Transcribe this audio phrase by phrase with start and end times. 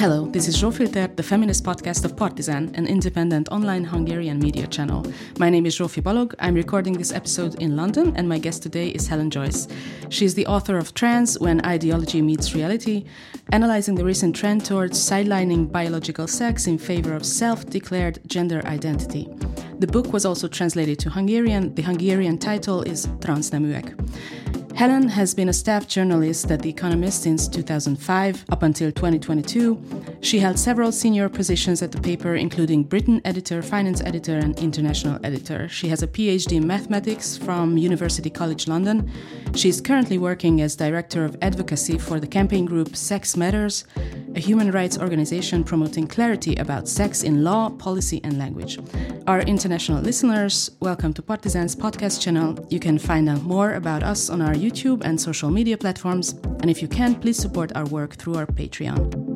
[0.00, 5.04] Hello, this is Zsófilter, the feminist podcast of Partizan, an independent online Hungarian media channel.
[5.38, 6.34] My name is Zsófi Balog.
[6.38, 9.68] I'm recording this episode in London, and my guest today is Helen Joyce.
[10.08, 13.04] She's the author of Trans When Ideology Meets Reality,
[13.52, 19.28] analyzing the recent trend towards sidelining biological sex in favor of self declared gender identity.
[19.80, 21.74] The book was also translated to Hungarian.
[21.74, 23.94] The Hungarian title is Transzneműek.
[24.74, 30.18] Helen has been a staff journalist at The Economist since 2005 up until 2022.
[30.20, 35.18] She held several senior positions at the paper, including Britain editor, finance editor, and international
[35.24, 35.68] editor.
[35.68, 39.10] She has a PhD in mathematics from University College London.
[39.54, 43.84] She is currently working as director of advocacy for the campaign group Sex Matters,
[44.34, 48.78] a human rights organization promoting clarity about sex in law, policy, and language.
[49.26, 52.66] Our international listeners, welcome to Partizan's podcast channel.
[52.70, 56.34] You can find out more about us on our YouTube and social media platforms.
[56.60, 59.30] And if you can, please support our work through our Patreon.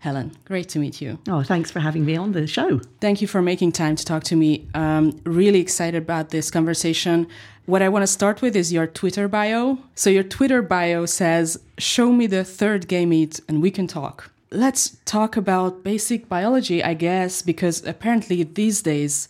[0.00, 1.18] Helen, great to meet you.
[1.28, 2.80] Oh, thanks for having me on the show.
[3.00, 4.66] Thank you for making time to talk to me.
[4.74, 7.26] Um, really excited about this conversation.
[7.66, 9.78] What I want to start with is your Twitter bio.
[9.94, 14.30] So, your Twitter bio says, Show me the third gamete and we can talk.
[14.50, 19.28] Let's talk about basic biology, I guess, because apparently these days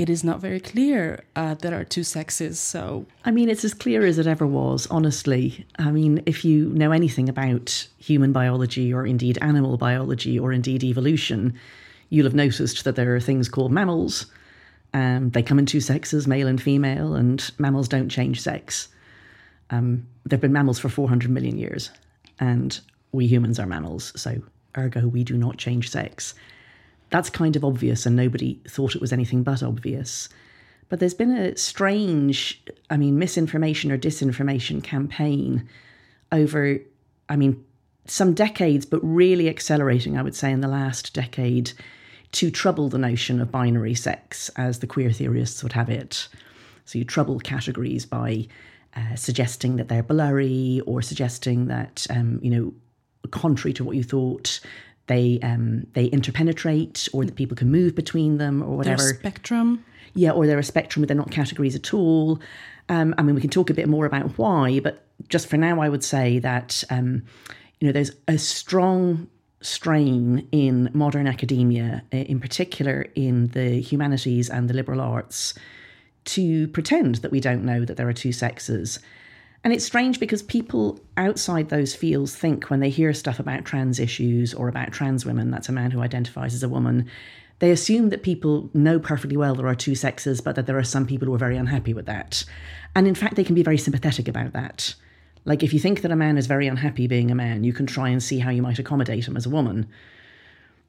[0.00, 2.58] it is not very clear uh, there are two sexes.
[2.58, 5.66] So, I mean, it's as clear as it ever was, honestly.
[5.78, 10.82] I mean, if you know anything about human biology or indeed animal biology or indeed
[10.84, 11.52] evolution,
[12.08, 14.24] you'll have noticed that there are things called mammals.
[14.94, 18.88] Um, they come in two sexes, male and female, and mammals don't change sex.
[19.68, 21.90] Um, there have been mammals for 400 million years,
[22.38, 22.80] and
[23.12, 24.40] we humans are mammals, so
[24.78, 26.32] ergo, we do not change sex.
[27.10, 30.28] That's kind of obvious, and nobody thought it was anything but obvious.
[30.88, 35.68] But there's been a strange, I mean, misinformation or disinformation campaign
[36.32, 36.78] over,
[37.28, 37.64] I mean,
[38.06, 41.72] some decades, but really accelerating, I would say, in the last decade
[42.32, 46.28] to trouble the notion of binary sex, as the queer theorists would have it.
[46.84, 48.46] So you trouble categories by
[48.96, 52.74] uh, suggesting that they're blurry or suggesting that, um, you know,
[53.30, 54.60] contrary to what you thought,
[55.10, 59.02] they um, they interpenetrate or that people can move between them or whatever.
[59.02, 59.84] They're spectrum.
[60.14, 62.40] Yeah, or they're a spectrum, but they're not categories at all.
[62.88, 65.80] Um, I mean, we can talk a bit more about why, but just for now,
[65.80, 67.24] I would say that um,
[67.80, 69.28] you know there's a strong
[69.62, 75.54] strain in modern academia, in particular in the humanities and the liberal arts,
[76.24, 79.00] to pretend that we don't know that there are two sexes
[79.62, 84.00] and it's strange because people outside those fields think when they hear stuff about trans
[84.00, 87.08] issues or about trans women, that's a man who identifies as a woman,
[87.58, 90.84] they assume that people know perfectly well there are two sexes, but that there are
[90.84, 92.42] some people who are very unhappy with that.
[92.96, 94.94] And in fact, they can be very sympathetic about that.
[95.44, 97.86] Like, if you think that a man is very unhappy being a man, you can
[97.86, 99.88] try and see how you might accommodate him as a woman.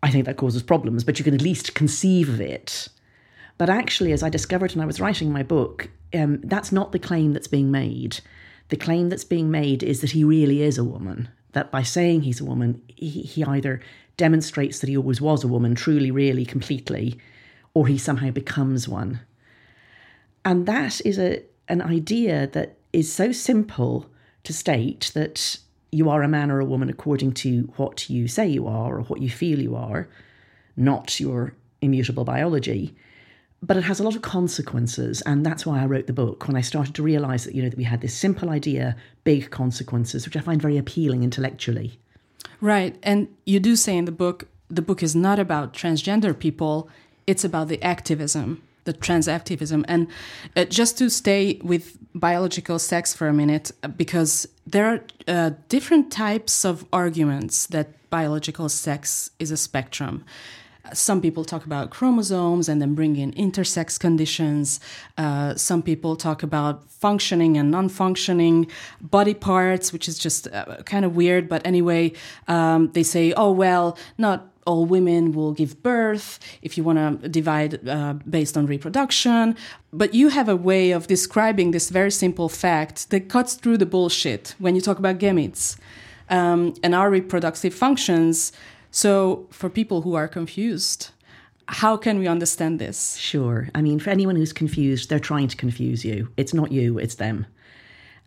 [0.02, 2.88] I think that causes problems, but you can at least conceive of it.
[3.58, 7.00] But actually, as I discovered when I was writing my book, um, that's not the
[7.00, 8.22] claim that's being made
[8.72, 12.22] the claim that's being made is that he really is a woman, that by saying
[12.22, 13.82] he's a woman, he, he either
[14.16, 17.20] demonstrates that he always was a woman, truly, really, completely,
[17.74, 19.20] or he somehow becomes one.
[20.46, 24.10] And that is a an idea that is so simple
[24.44, 25.58] to state that
[25.92, 29.02] you are a man or a woman according to what you say you are or
[29.04, 30.10] what you feel you are,
[30.76, 32.96] not your immutable biology
[33.64, 36.58] but it has a lot of consequences and that's why i wrote the book when
[36.58, 40.26] i started to realize that you know that we had this simple idea big consequences
[40.26, 41.98] which i find very appealing intellectually.
[42.60, 46.90] Right and you do say in the book the book is not about transgender people
[47.28, 50.08] it's about the activism the trans activism and
[50.56, 56.12] uh, just to stay with biological sex for a minute because there are uh, different
[56.12, 60.26] types of arguments that biological sex is a spectrum
[60.94, 64.80] some people talk about chromosomes and then bring in intersex conditions.
[65.18, 68.68] Uh, some people talk about functioning and non functioning
[69.00, 71.48] body parts, which is just uh, kind of weird.
[71.48, 72.13] But anyway,
[72.48, 77.30] um, they say, oh, well, not all women will give birth if you want to
[77.30, 79.56] divide uh, based on reproduction.
[79.92, 83.86] But you have a way of describing this very simple fact that cuts through the
[83.86, 85.78] bullshit when you talk about gametes
[86.30, 88.51] um, and our reproductive functions.
[88.92, 91.12] So, for people who are confused,
[91.68, 93.16] how can we understand this?
[93.16, 93.70] Sure.
[93.74, 96.30] I mean, for anyone who's confused, they're trying to confuse you.
[96.36, 97.46] It's not you, it's them.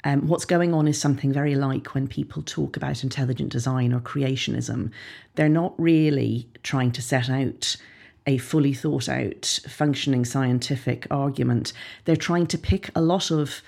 [0.05, 4.01] Um, what's going on is something very like when people talk about intelligent design or
[4.01, 4.91] creationism.
[5.35, 7.77] They're not really trying to set out
[8.27, 11.75] a fully thought out, functioning scientific argument.
[12.07, 13.63] They're trying to pick a lot of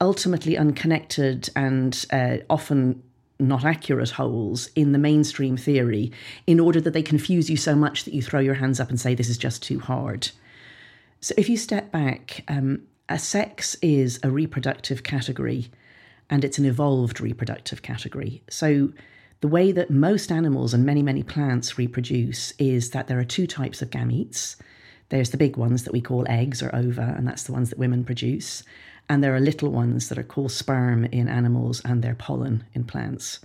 [0.00, 3.02] ultimately unconnected and uh, often
[3.40, 6.12] not accurate holes in the mainstream theory
[6.46, 9.00] in order that they confuse you so much that you throw your hands up and
[9.00, 10.30] say, This is just too hard.
[11.20, 15.70] So if you step back, um, a sex is a reproductive category
[16.30, 18.42] and it's an evolved reproductive category.
[18.48, 18.90] So
[19.40, 23.46] the way that most animals and many, many plants reproduce is that there are two
[23.46, 24.56] types of gametes.
[25.08, 27.78] There's the big ones that we call eggs or ova, and that's the ones that
[27.78, 28.62] women produce.
[29.10, 32.84] And there are little ones that are called sperm in animals and they're pollen in
[32.84, 33.40] plants.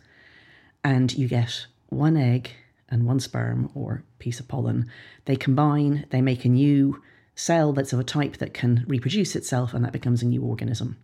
[0.84, 2.52] And you get one egg
[2.88, 4.88] and one sperm or piece of pollen.
[5.26, 7.02] They combine, they make a new
[7.34, 10.98] cell that's of a type that can reproduce itself, and that becomes a new organism.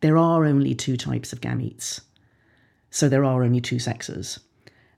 [0.00, 2.00] There are only two types of gametes.
[2.90, 4.40] So there are only two sexes.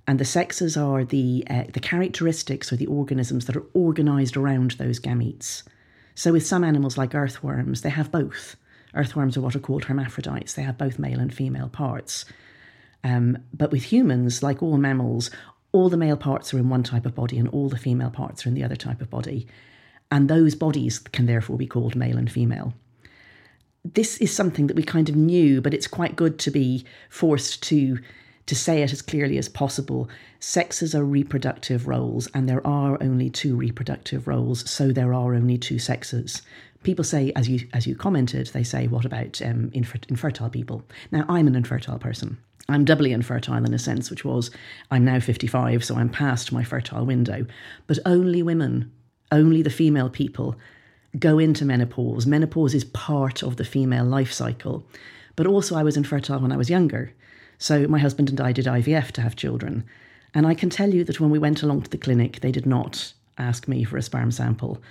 [0.07, 4.71] And the sexes are the, uh, the characteristics or the organisms that are organized around
[4.73, 5.65] those gametes.
[6.15, 8.57] So with some animals like earthworms, they have both.
[8.95, 12.25] Earthworms are what are called hermaphrodites, they have both male and female parts.
[13.03, 15.31] Um, but with humans, like all mammals,
[15.73, 18.47] all the male parts are in one type of body and all the female parts
[18.47, 19.47] are in the other type of body.
[20.11, 22.73] And those bodies can therefore be called male and female
[23.85, 27.63] this is something that we kind of knew, but it's quite good to be forced
[27.65, 27.99] to
[28.47, 30.09] to say it as clearly as possible.
[30.39, 35.57] Sexes are reproductive roles, and there are only two reproductive roles, so there are only
[35.57, 36.43] two sexes.
[36.83, 40.85] People say, as you as you commented, they say, "What about um, infer- infertile people?"
[41.11, 42.37] Now, I'm an infertile person.
[42.69, 44.51] I'm doubly infertile in a sense, which was
[44.91, 47.47] I'm now 55, so I'm past my fertile window.
[47.87, 48.91] But only women,
[49.33, 50.57] only the female people
[51.19, 52.27] go into menopause.
[52.27, 54.87] Menopause is part of the female life cycle.
[55.37, 57.13] But also, I was infertile when I was younger.
[57.59, 59.85] So, my husband and I did IVF to have children.
[60.35, 62.67] And I can tell you that when we went along to the clinic, they did
[62.67, 64.83] not ask me for a sperm sample.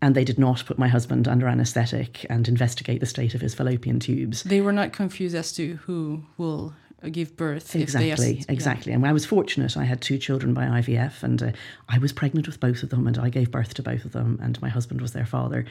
[0.00, 3.54] And they did not put my husband under anaesthetic and investigate the state of his
[3.54, 4.42] fallopian tubes.
[4.42, 6.74] They were not confused as to who will
[7.10, 7.74] give birth.
[7.74, 8.92] Exactly, exactly.
[8.92, 9.76] And I was fortunate.
[9.76, 11.52] I had two children by IVF, and uh,
[11.88, 14.38] I was pregnant with both of them, and I gave birth to both of them,
[14.42, 15.64] and my husband was their father.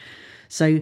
[0.50, 0.82] So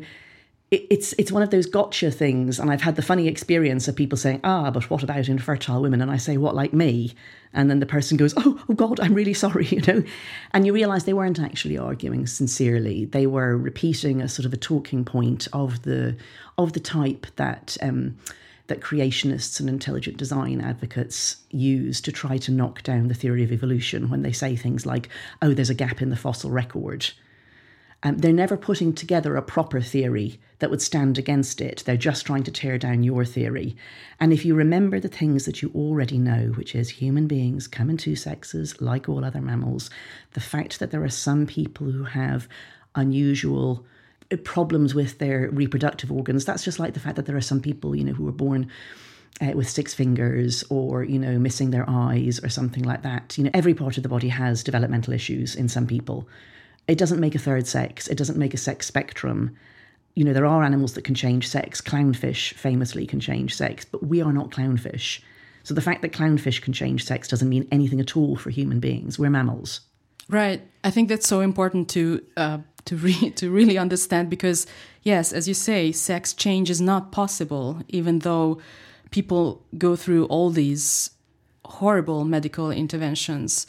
[0.71, 2.60] it's it's one of those gotcha things.
[2.60, 6.01] And I've had the funny experience of people saying, "Ah, but what about infertile women?"
[6.01, 7.13] And I say, "What, like me?"
[7.54, 10.04] And then the person goes, "Oh, oh God, I'm really sorry," you know.
[10.54, 13.06] And you realise they weren't actually arguing sincerely.
[13.06, 16.16] They were repeating a sort of a talking point of the
[16.57, 17.77] of the type that.
[17.81, 18.18] Um,
[18.68, 23.51] that creationists and intelligent design advocates use to try to knock down the theory of
[23.51, 25.10] evolution when they say things like,
[25.42, 27.10] oh, there's a gap in the fossil record.
[28.01, 31.84] Um, they're never putting together a proper theory that would stand against it.
[31.86, 33.75] They're just trying to tear down your theory.
[34.19, 37.90] And if you remember the things that you already know, which is human beings come
[37.90, 39.90] in two sexes like all other mammals,
[40.31, 42.48] the fact that there are some people who have
[42.96, 43.86] unusual
[44.44, 46.46] problems with their reproductive organs.
[46.46, 48.69] That's just like the fact that there are some people, you know, who were born
[49.42, 53.38] uh, with six fingers or, you know, missing their eyes or something like that.
[53.38, 56.28] You know, every part of the body has developmental issues in some people.
[56.89, 59.56] It doesn't make a third sex, it doesn't make a sex spectrum.
[60.15, 61.80] You know, there are animals that can change sex.
[61.80, 65.21] Clownfish famously can change sex, but we are not clownfish.
[65.63, 68.80] So the fact that clownfish can change sex doesn't mean anything at all for human
[68.80, 69.19] beings.
[69.19, 69.81] We're mammals.
[70.27, 70.62] Right.
[70.83, 74.65] I think that's so important to uh, to re- to really understand because
[75.03, 78.60] yes, as you say, sex change is not possible, even though
[79.12, 81.12] people go through all these
[81.65, 83.67] horrible medical interventions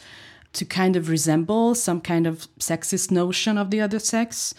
[0.52, 4.54] to kind of resemble some kind of sexist notion of the other sex.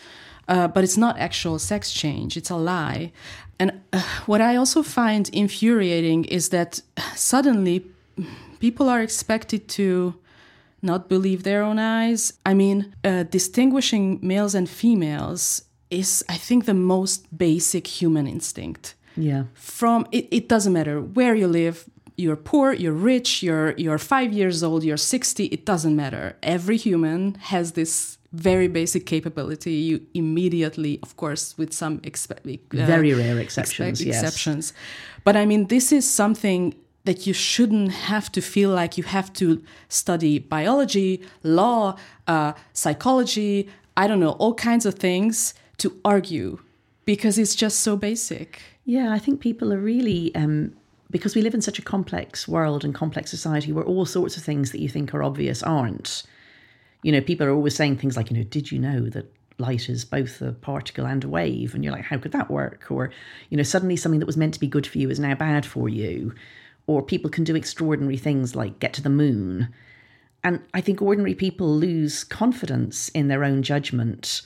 [0.48, 3.12] Uh, but it's not actual sex change, it's a lie.
[3.60, 6.82] And uh, what I also find infuriating is that
[7.16, 7.86] suddenly
[8.60, 10.16] people are expected to
[10.82, 12.34] not believe their own eyes.
[12.46, 18.96] I mean, uh, distinguishing males and females is, I think, the most basic human instinct.
[19.16, 19.44] Yeah.
[19.54, 21.86] From it, it doesn't matter where you live.
[22.22, 25.46] You're poor, you're rich, you're you're five years old, you're sixty.
[25.56, 26.26] It doesn't matter.
[26.56, 29.74] Every human has this very basic capability.
[29.90, 34.22] You immediately, of course, with some expe- uh, very rare exceptions, yes.
[34.22, 34.74] exceptions.
[35.26, 39.30] But I mean, this is something that you shouldn't have to feel like you have
[39.34, 39.48] to
[39.90, 41.98] study biology, law,
[42.28, 46.60] uh, psychology, I don't know, all kinds of things to argue
[47.06, 48.62] because it's just so basic.
[48.86, 50.74] Yeah, I think people are really, um,
[51.12, 54.44] because we live in such a complex world and complex society where all sorts of
[54.44, 56.24] things that you think are obvious aren't.
[57.04, 59.90] You know, people are always saying things like, you know, did you know that light
[59.90, 61.76] is both a particle and a wave?
[61.76, 62.88] And you're like, how could that work?
[62.90, 63.12] Or,
[63.50, 65.66] you know, suddenly something that was meant to be good for you is now bad
[65.66, 66.34] for you
[66.88, 69.70] or people can do extraordinary things like get to the moon.
[70.44, 74.42] And I think ordinary people lose confidence in their own judgment.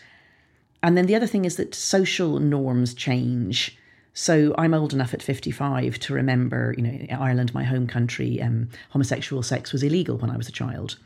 [0.84, 3.78] And then the other thing is that social norms change.
[4.18, 8.70] So I'm old enough at 55 to remember, you know, Ireland, my home country, um,
[8.90, 10.98] homosexual sex was illegal when I was a child.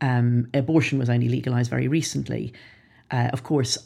[0.00, 2.52] Um, abortion was only legalised very recently.
[3.12, 3.78] Uh, of course,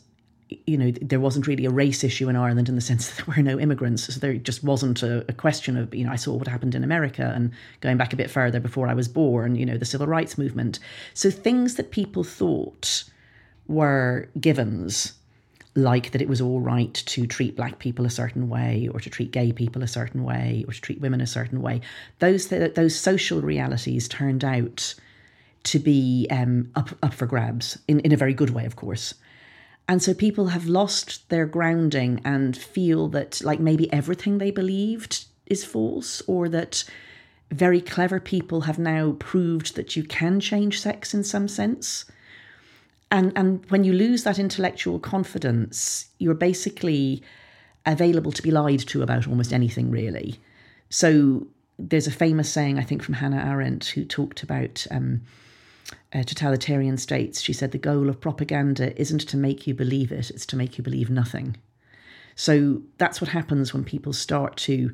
[0.48, 3.34] you know, there wasn't really a race issue in Ireland in the sense that there
[3.36, 4.14] were no immigrants.
[4.14, 6.82] So there just wasn't a, a, question of, you know, I saw what happened in
[6.82, 10.06] America and going back a bit further before I was born, you know, the civil
[10.06, 10.78] rights movement.
[11.12, 13.04] So things that people thought
[13.68, 15.12] were givens,
[15.76, 19.10] like that it was all right to treat black people a certain way or to
[19.10, 21.80] treat gay people a certain way or to treat women a certain way,
[22.18, 24.94] those, those social realities turned out
[25.64, 29.14] to be um, up, up for grabs in, in a very good way, of course.
[29.88, 35.26] And so people have lost their grounding and feel that, like, maybe everything they believed
[35.46, 36.82] is false, or that
[37.52, 42.04] very clever people have now proved that you can change sex in some sense.
[43.10, 47.22] And, and when you lose that intellectual confidence, you're basically
[47.84, 50.40] available to be lied to about almost anything, really.
[50.90, 51.46] So
[51.78, 54.86] there's a famous saying, I think, from Hannah Arendt, who talked about.
[54.90, 55.22] Um,
[56.12, 60.30] uh, totalitarian states, she said the goal of propaganda isn't to make you believe it,
[60.30, 61.56] it's to make you believe nothing.
[62.34, 64.92] So that's what happens when people start to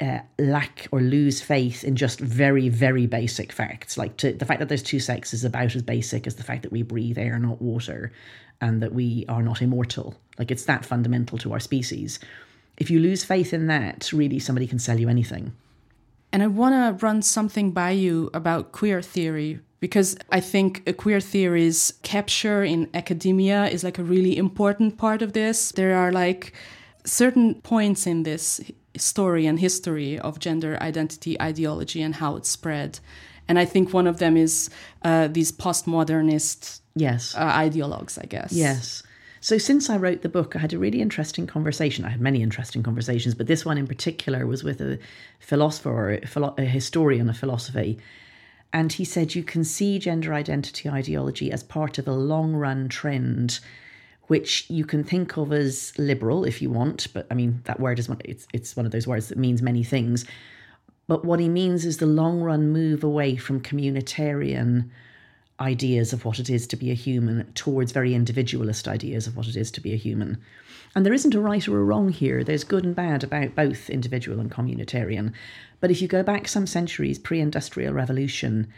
[0.00, 3.96] uh, lack or lose faith in just very, very basic facts.
[3.96, 6.62] Like to, the fact that there's two sexes is about as basic as the fact
[6.62, 8.12] that we breathe air, not water,
[8.60, 10.14] and that we are not immortal.
[10.38, 12.18] Like it's that fundamental to our species.
[12.76, 15.54] If you lose faith in that, really somebody can sell you anything.
[16.32, 21.20] And I want to run something by you about queer theory because I think queer
[21.20, 25.70] theory's capture in academia is like a really important part of this.
[25.70, 26.52] There are like
[27.04, 28.60] certain points in this
[28.96, 33.00] story and history of gender identity ideology and how it spread.
[33.48, 34.70] And I think one of them is
[35.02, 38.52] uh, these postmodernist yes uh, ideologues, I guess.
[38.52, 39.02] Yes.
[39.40, 42.06] So since I wrote the book, I had a really interesting conversation.
[42.06, 44.98] I had many interesting conversations, but this one in particular was with a
[45.38, 47.98] philosopher, or a historian of philosophy,
[48.72, 52.88] and he said, You can see gender identity ideology as part of a long run
[52.88, 53.60] trend,
[54.28, 57.08] which you can think of as liberal if you want.
[57.12, 59.62] But I mean, that word is one, it's, it's one of those words that means
[59.62, 60.24] many things.
[61.06, 64.88] But what he means is the long run move away from communitarian
[65.60, 69.46] ideas of what it is to be a human towards very individualist ideas of what
[69.46, 70.38] it is to be a human.
[70.94, 72.42] And there isn't a right or a wrong here.
[72.42, 75.32] There's good and bad about both individual and communitarian.
[75.80, 78.68] But if you go back some centuries, pre industrial revolution,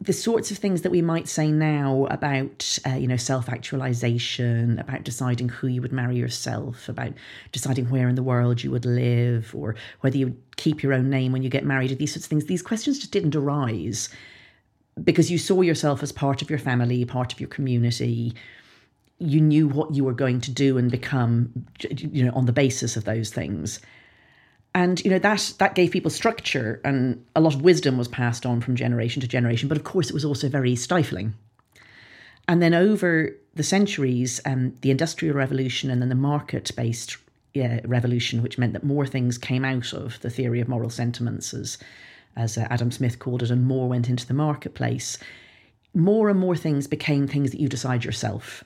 [0.00, 5.04] the sorts of things that we might say now about uh, you know self-actualization about
[5.04, 7.12] deciding who you would marry yourself about
[7.52, 11.08] deciding where in the world you would live or whether you would keep your own
[11.08, 14.08] name when you get married or these sorts of things these questions just didn't arise
[15.02, 18.34] because you saw yourself as part of your family part of your community.
[19.18, 22.96] You knew what you were going to do and become you know on the basis
[22.96, 23.80] of those things
[24.74, 28.44] and you know that that gave people structure and a lot of wisdom was passed
[28.44, 29.68] on from generation to generation.
[29.68, 31.34] But of course it was also very stifling.
[32.46, 37.16] And then over the centuries um, the industrial revolution and then the market based
[37.54, 41.54] yeah, revolution which meant that more things came out of the theory of moral sentiments
[41.54, 41.78] as
[42.34, 45.18] as uh, adam smith called it and more went into the marketplace
[45.94, 48.64] more and more things became things that you decide yourself.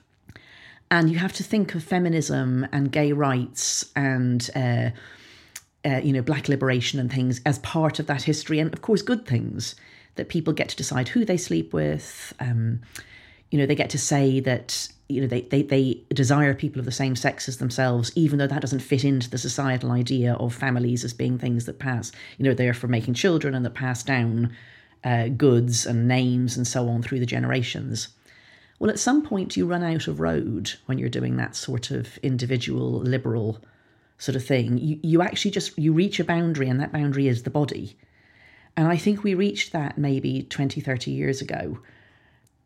[0.91, 4.89] And you have to think of feminism and gay rights and uh,
[5.85, 9.01] uh, you know, black liberation and things as part of that history, and of course,
[9.01, 9.75] good things
[10.15, 12.33] that people get to decide who they sleep with.
[12.39, 12.81] Um,
[13.51, 16.85] you know, they get to say that you know they, they they desire people of
[16.85, 20.53] the same sex as themselves, even though that doesn't fit into the societal idea of
[20.53, 22.11] families as being things that pass.
[22.37, 24.55] You know, they're for making children and that pass down
[25.03, 28.09] uh, goods and names and so on through the generations.
[28.79, 32.17] Well, at some point, you run out of road when you're doing that sort of
[32.19, 33.61] individual liberal
[34.19, 37.43] sort of thing, you, you actually just you reach a boundary and that boundary is
[37.43, 37.97] the body.
[38.77, 41.79] And I think we reached that maybe 20, 30 years ago.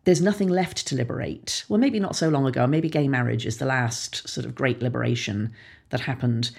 [0.04, 1.64] There's nothing left to liberate.
[1.70, 2.68] Well, maybe not so long ago.
[2.68, 5.54] Maybe gay marriage is the last sort of great liberation
[5.92, 6.52] that happened.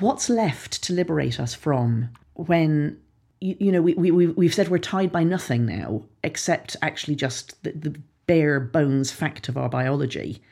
[0.00, 2.98] What's left to liberate us from when
[3.40, 7.62] you, you know we, we, we've said we're tied by nothing now except actually just
[7.62, 10.42] the, the bare bones fact of our biology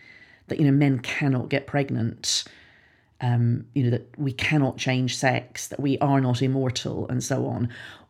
[0.46, 2.44] that you know men cannot get pregnant
[3.20, 7.46] um, you know, that we cannot change sex, that we are not immortal, and so
[7.46, 7.68] on.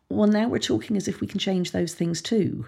[0.08, 2.66] Well, now we're talking as if we can change those things too.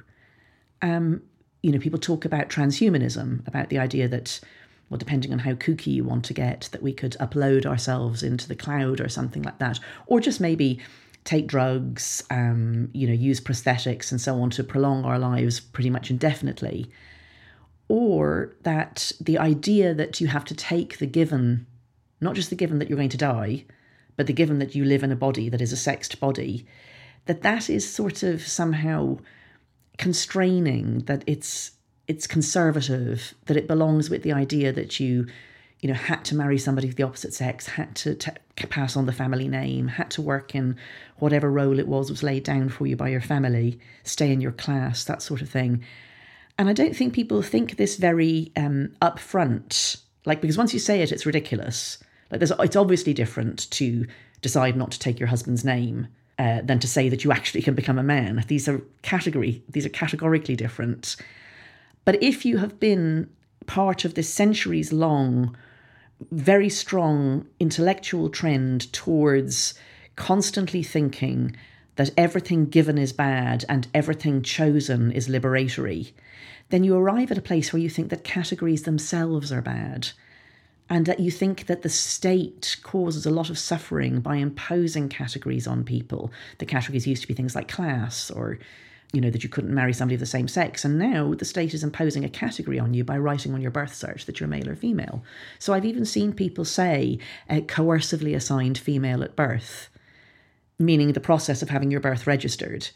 [0.82, 1.22] Um,
[1.62, 4.40] you know, people talk about transhumanism, about the idea that,
[4.88, 8.48] well, depending on how kooky you want to get, that we could upload ourselves into
[8.48, 10.80] the cloud or something like that, or just maybe
[11.24, 15.90] take drugs, um, you know, use prosthetics and so on to prolong our lives pretty
[15.90, 16.90] much indefinitely.
[17.88, 21.66] Or that the idea that you have to take the given
[22.20, 23.64] not just the given that you're going to die,
[24.16, 26.66] but the given that you live in a body that is a sexed body,
[27.26, 29.18] that that is sort of somehow
[29.96, 31.72] constraining, that it's
[32.08, 35.26] it's conservative, that it belongs with the idea that you,
[35.80, 39.04] you know, had to marry somebody of the opposite sex, had to t- pass on
[39.04, 40.74] the family name, had to work in
[41.18, 44.52] whatever role it was was laid down for you by your family, stay in your
[44.52, 45.84] class, that sort of thing.
[46.56, 51.02] And I don't think people think this very um, upfront, like because once you say
[51.02, 51.98] it, it's ridiculous.
[52.30, 54.06] Like there's, it's obviously different to
[54.42, 56.08] decide not to take your husband's name
[56.38, 58.44] uh, than to say that you actually can become a man.
[58.46, 61.16] These are category, these are categorically different.
[62.04, 63.28] But if you have been
[63.66, 65.56] part of this centuries long,
[66.30, 69.74] very strong intellectual trend towards
[70.16, 71.54] constantly thinking
[71.96, 76.12] that everything given is bad and everything chosen is liberatory,
[76.70, 80.10] then you arrive at a place where you think that categories themselves are bad
[80.90, 85.66] and that you think that the state causes a lot of suffering by imposing categories
[85.66, 86.32] on people.
[86.58, 88.58] The categories used to be things like class or
[89.12, 90.84] you know, that you couldn't marry somebody of the same sex.
[90.84, 93.92] And now the state is imposing a category on you by writing on your birth
[93.92, 95.22] cert that you're male or female.
[95.58, 97.18] So I've even seen people say
[97.48, 99.88] uh, coercively assigned female at birth,
[100.78, 102.90] meaning the process of having your birth registered.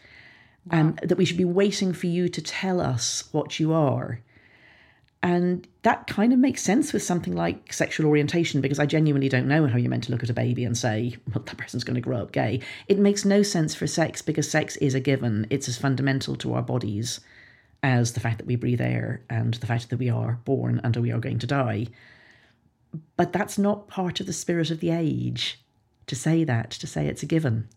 [0.70, 0.80] Wow.
[0.80, 4.20] Um, that we should be waiting for you to tell us what you are.
[5.22, 9.46] And that kind of makes sense with something like sexual orientation because I genuinely don't
[9.46, 11.94] know how you're meant to look at a baby and say, well, that person's going
[11.94, 12.60] to grow up gay.
[12.88, 15.46] It makes no sense for sex because sex is a given.
[15.48, 17.20] It's as fundamental to our bodies
[17.84, 20.96] as the fact that we breathe air and the fact that we are born and
[20.96, 21.86] we are going to die.
[23.16, 25.60] But that's not part of the spirit of the age
[26.08, 27.68] to say that, to say it's a given.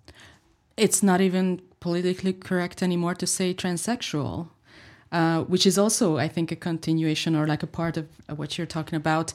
[0.78, 4.50] It's not even politically correct anymore to say transsexual.
[5.16, 8.06] Uh, which is also, I think, a continuation or like a part of
[8.36, 9.32] what you're talking about.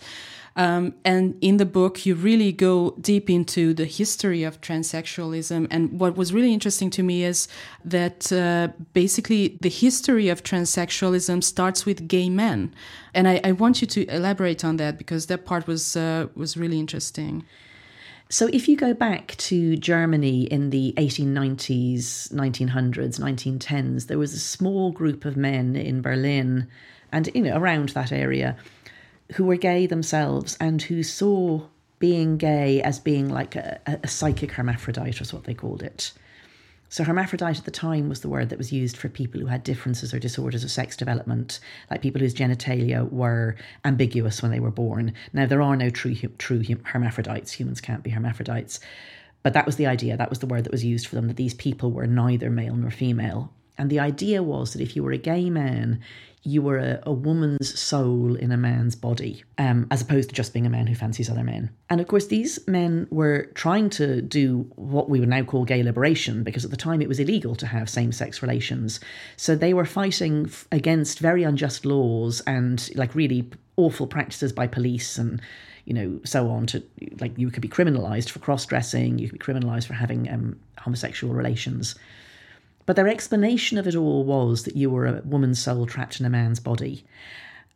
[0.55, 5.69] Um, and in the book, you really go deep into the history of transsexualism.
[5.71, 7.49] And what was really interesting to me is
[7.83, 12.75] that uh, basically the history of transsexualism starts with gay men.
[13.15, 16.59] And I, I want you to elaborate on that because that part was uh, was
[16.59, 17.47] really interesting.
[18.33, 24.39] So, if you go back to Germany in the 1890s, 1900s, 1910s, there was a
[24.39, 26.69] small group of men in Berlin
[27.11, 28.57] and you know around that area
[29.33, 31.67] who were gay themselves and who saw
[31.99, 36.13] being gay as being like a, a psychic hermaphrodite, was what they called it.
[36.93, 39.63] So, hermaphrodite at the time was the word that was used for people who had
[39.63, 44.73] differences or disorders of sex development, like people whose genitalia were ambiguous when they were
[44.73, 45.13] born.
[45.33, 48.81] Now, there are no true, true hermaphrodites, humans can't be hermaphrodites,
[49.45, 51.37] but that was the idea, that was the word that was used for them, that
[51.37, 53.53] these people were neither male nor female.
[53.79, 56.01] And the idea was that if you were a gay man,
[56.43, 60.53] you were a, a woman's soul in a man's body, um, as opposed to just
[60.53, 61.71] being a man who fancies other men.
[61.91, 65.83] And of course, these men were trying to do what we would now call gay
[65.83, 69.01] liberation, because at the time it was illegal to have same sex relations.
[69.37, 74.67] So they were fighting f- against very unjust laws and like really awful practices by
[74.67, 75.43] police and
[75.87, 76.83] you know, so on to
[77.21, 80.59] like you could be criminalized for cross dressing, you could be criminalized for having um,
[80.79, 81.97] homosexual relations.
[82.91, 86.27] But their explanation of it all was that you were a woman's soul trapped in
[86.27, 87.05] a man's body.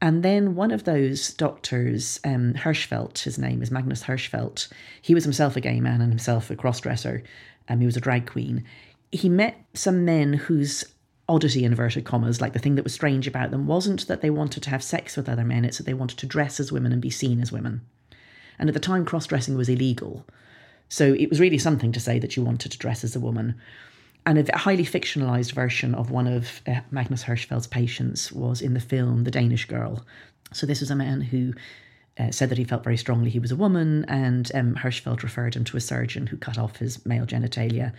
[0.03, 4.67] And then one of those doctors, um, Hirschfeld, his name is Magnus Hirschfeld,
[5.01, 7.23] he was himself a gay man and himself a crossdresser.
[7.69, 8.65] Um, he was a drag queen.
[9.13, 10.83] He met some men whose
[11.29, 14.65] oddity, inverted commas, like the thing that was strange about them, wasn't that they wanted
[14.65, 17.01] to have sex with other men, it's that they wanted to dress as women and
[17.01, 17.83] be seen as women.
[18.59, 20.27] And at the time, cross dressing was illegal.
[20.89, 23.55] So it was really something to say that you wanted to dress as a woman.
[24.27, 28.81] And a highly fictionalized version of one of uh, Magnus Hirschfeld's patients was in the
[28.81, 30.05] film The Danish Girl.
[30.53, 31.53] So this was a man who
[32.19, 35.57] uh, said that he felt very strongly he was a woman, and um, Hirschfeld referred
[35.57, 37.93] him to a surgeon who cut off his male genitalia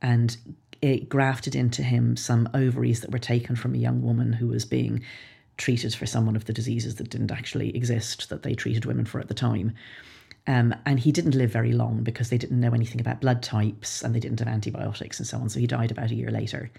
[0.00, 0.36] and
[0.80, 4.64] it grafted into him some ovaries that were taken from a young woman who was
[4.64, 5.02] being
[5.56, 9.04] treated for some one of the diseases that didn't actually exist that they treated women
[9.04, 9.72] for at the time.
[10.48, 14.02] Um, and he didn't live very long because they didn't know anything about blood types
[14.02, 15.50] and they didn't have antibiotics and so on.
[15.50, 16.70] So he died about a year later.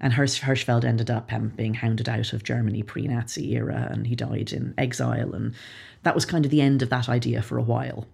[0.00, 4.06] And Hirsch, Hirschfeld ended up um, being hounded out of Germany pre Nazi era and
[4.06, 5.34] he died in exile.
[5.34, 5.54] And
[6.04, 8.06] that was kind of the end of that idea for a while.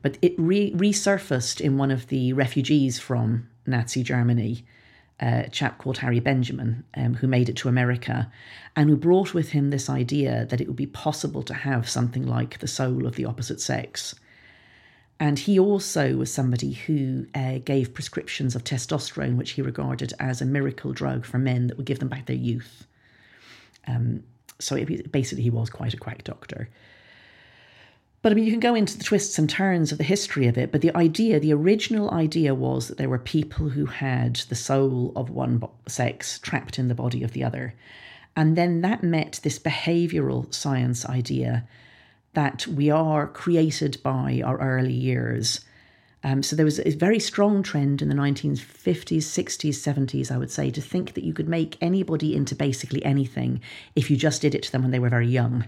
[0.00, 4.64] But it re- resurfaced in one of the refugees from Nazi Germany,
[5.20, 8.32] uh, a chap called Harry Benjamin, um, who made it to America
[8.74, 12.26] and who brought with him this idea that it would be possible to have something
[12.26, 14.14] like the soul of the opposite sex
[15.20, 20.40] and he also was somebody who uh, gave prescriptions of testosterone, which he regarded as
[20.40, 22.86] a miracle drug for men that would give them back their youth.
[23.86, 24.22] Um,
[24.58, 26.70] so it, basically, he was quite a quack doctor.
[28.22, 30.56] But I mean, you can go into the twists and turns of the history of
[30.56, 34.54] it, but the idea, the original idea was that there were people who had the
[34.54, 37.74] soul of one sex trapped in the body of the other.
[38.36, 41.66] And then that met this behavioral science idea
[42.34, 45.60] that we are created by our early years.
[46.22, 50.50] Um, so there was a very strong trend in the 1950s, 60s, 70s, I would
[50.50, 53.60] say, to think that you could make anybody into basically anything
[53.96, 55.64] if you just did it to them when they were very young.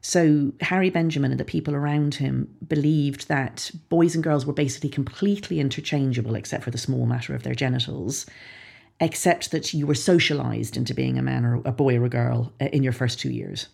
[0.00, 4.88] So Harry Benjamin and the people around him believed that boys and girls were basically
[4.88, 8.24] completely interchangeable, except for the small matter of their genitals,
[9.00, 12.52] except that you were socialized into being a man or a boy or a girl
[12.60, 13.66] uh, in your first two years.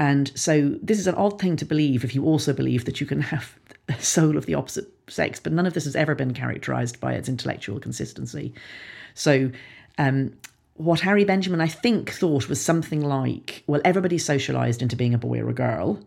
[0.00, 3.06] And so this is an odd thing to believe if you also believe that you
[3.06, 3.54] can have
[3.88, 7.12] a soul of the opposite sex, but none of this has ever been characterized by
[7.12, 8.54] its intellectual consistency.
[9.14, 9.50] So
[9.98, 10.32] um,
[10.74, 15.18] what Harry Benjamin, I think, thought was something like well, everybody's socialized into being a
[15.18, 16.00] boy or a girl.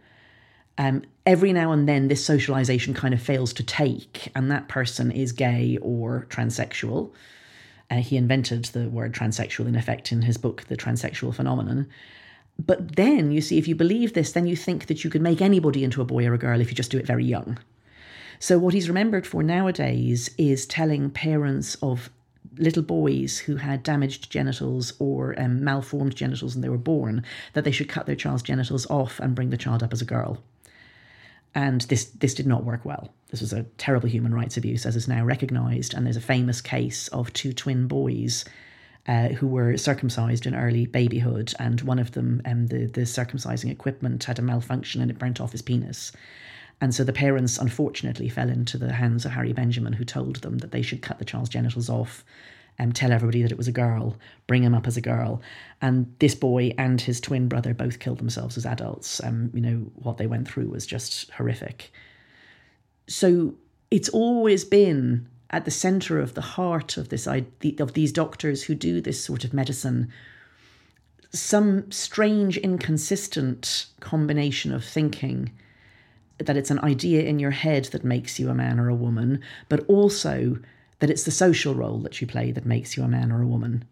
[0.80, 5.12] Um, every now and then, this socialization kind of fails to take, and that person
[5.12, 7.12] is gay or transsexual.
[7.92, 11.88] Uh, he invented the word transsexual, in effect, in his book, The Transsexual Phenomenon.
[12.58, 15.42] But then, you see, if you believe this, then you think that you could make
[15.42, 17.58] anybody into a boy or a girl if you just do it very young.
[18.40, 22.10] So, what he's remembered for nowadays is telling parents of
[22.58, 27.64] little boys who had damaged genitals or um, malformed genitals when they were born that
[27.64, 30.38] they should cut their child's genitals off and bring the child up as a girl.
[31.56, 33.14] And this this did not work well.
[33.30, 35.94] This was a terrible human rights abuse, as is now recognised.
[35.94, 38.46] And there's a famous case of two twin boys
[39.08, 43.70] uh, who were circumcised in early babyhood, and one of them, um, the the circumcising
[43.70, 46.12] equipment had a malfunction and it burnt off his penis.
[46.82, 50.58] And so the parents, unfortunately, fell into the hands of Harry Benjamin, who told them
[50.58, 52.26] that they should cut the child's genitals off
[52.80, 55.42] and um, tell everybody that it was a girl, bring him up as a girl.
[55.82, 59.22] And this boy and his twin brother both killed themselves as adults.
[59.24, 61.92] Um, you know, what they went through was just horrific.
[63.08, 63.54] So
[63.92, 68.76] it's always been at the center of the heart of this of these doctors who
[68.76, 70.12] do this sort of medicine
[71.34, 75.52] some strange inconsistent combination of thinking
[76.38, 79.42] that it's an idea in your head that makes you a man or a woman,
[79.70, 80.58] but also
[81.00, 83.48] that it's the social role that you play that makes you a man or a
[83.48, 83.84] woman.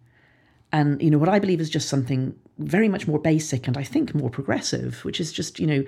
[0.71, 3.84] And, you know, what I believe is just something very much more basic and I
[3.84, 5.84] think more progressive, which is just, you know,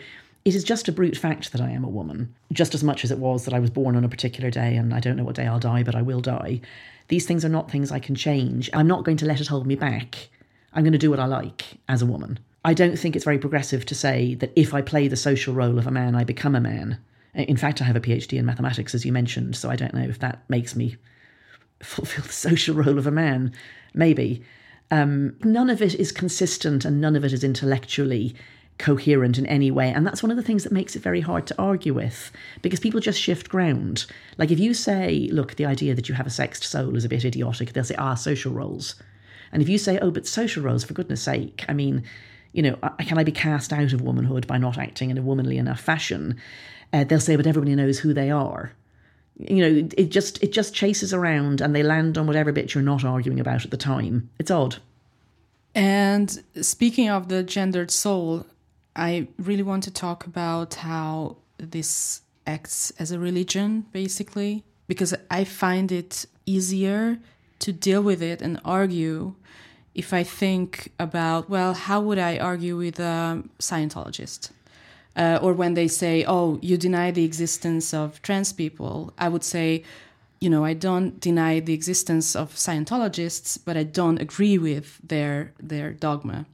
[0.46, 3.12] it is just a brute fact that I am a woman, just as much as
[3.12, 5.36] it was that I was born on a particular day and I don't know what
[5.36, 6.60] day I'll die, but I will die.
[7.08, 8.70] These things are not things I can change.
[8.74, 10.30] I'm not going to let it hold me back.
[10.74, 12.40] I'm going to do what I like as a woman.
[12.66, 15.78] I don't think it's very progressive to say that if I play the social role
[15.78, 16.98] of a man, I become a man.
[17.34, 20.04] In fact, I have a PhD in mathematics, as you mentioned, so I don't know
[20.04, 20.98] if that makes me
[21.82, 23.54] fulfill the social role of a man.
[23.94, 24.44] Maybe.
[24.92, 28.36] Um, none of it is consistent and none of it is intellectually
[28.78, 29.90] coherent in any way.
[29.90, 32.32] And that's one of the things that makes it very hard to argue with
[32.62, 34.06] because people just shift ground.
[34.38, 37.10] Like if you say, look, the idea that you have a sexed soul is a
[37.10, 38.96] bit idiotic, they'll say, ah, social roles.
[39.52, 42.04] And if you say, oh, but social roles, for goodness sake, I mean,
[42.54, 45.58] you know, can I be cast out of womanhood by not acting in a womanly
[45.58, 46.38] enough fashion?
[46.92, 48.72] Uh, they'll say, but everybody knows who they are.
[49.38, 52.84] You know, it just it just chases around, and they land on whatever bit you're
[52.84, 54.30] not arguing about at the time.
[54.38, 54.78] It's odd.
[55.74, 58.46] And speaking of the gendered soul,
[58.96, 65.44] I really want to talk about how this acts as a religion, basically, because I
[65.44, 67.18] find it easier
[67.60, 69.36] to deal with it and argue
[69.96, 74.52] if I think about, well, how would I argue with a Scientologist?
[75.16, 79.44] Uh, or when they say, oh, you deny the existence of trans people, I would
[79.44, 79.84] say,
[80.42, 85.54] you know, I don't deny the existence of Scientologists, but I don't agree with their
[85.60, 86.46] their dogma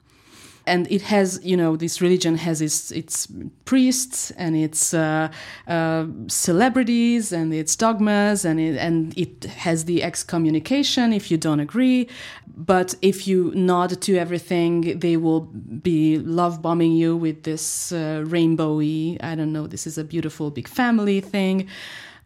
[0.70, 3.28] and it has you know this religion has its its
[3.66, 5.28] priests and its uh,
[5.68, 11.60] uh, celebrities and its dogmas and it, and it has the excommunication if you don't
[11.60, 12.08] agree.
[12.56, 15.42] But if you nod to everything they will
[15.90, 20.52] be love bombing you with this uh, rainbowy i don't know this is a beautiful
[20.52, 21.68] big family thing.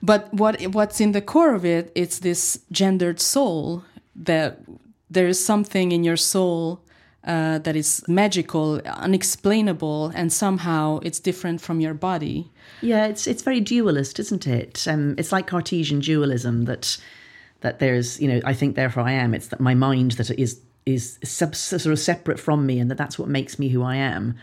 [0.02, 3.84] But what what's in the core of it it's this gendered soul
[4.16, 4.60] that
[5.10, 6.84] there is something in your soul
[7.26, 12.52] uh, that is magical, unexplainable, and somehow it's different from your body.
[12.82, 14.86] Yeah, it's it's very dualist, isn't it?
[14.88, 16.98] Um, it's like Cartesian dualism that
[17.62, 19.34] that there's you know I think therefore I am.
[19.34, 22.98] It's that my mind that is is sub, sort of separate from me, and that
[22.98, 24.36] that's what makes me who I am.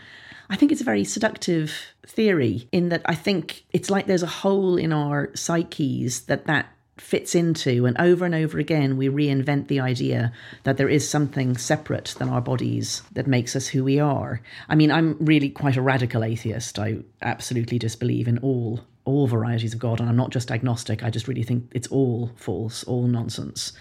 [0.49, 1.71] I think it's a very seductive
[2.05, 6.67] theory in that I think it's like there's a hole in our psyches that that
[7.01, 7.85] fits into.
[7.85, 10.31] And over and over again, we reinvent the idea
[10.63, 14.41] that there is something separate than our bodies that makes us who we are.
[14.69, 16.79] I mean, I'm really quite a radical atheist.
[16.79, 21.03] I absolutely disbelieve in all all varieties of God, and I'm not just agnostic.
[21.03, 23.73] I just really think it's all false, all nonsense.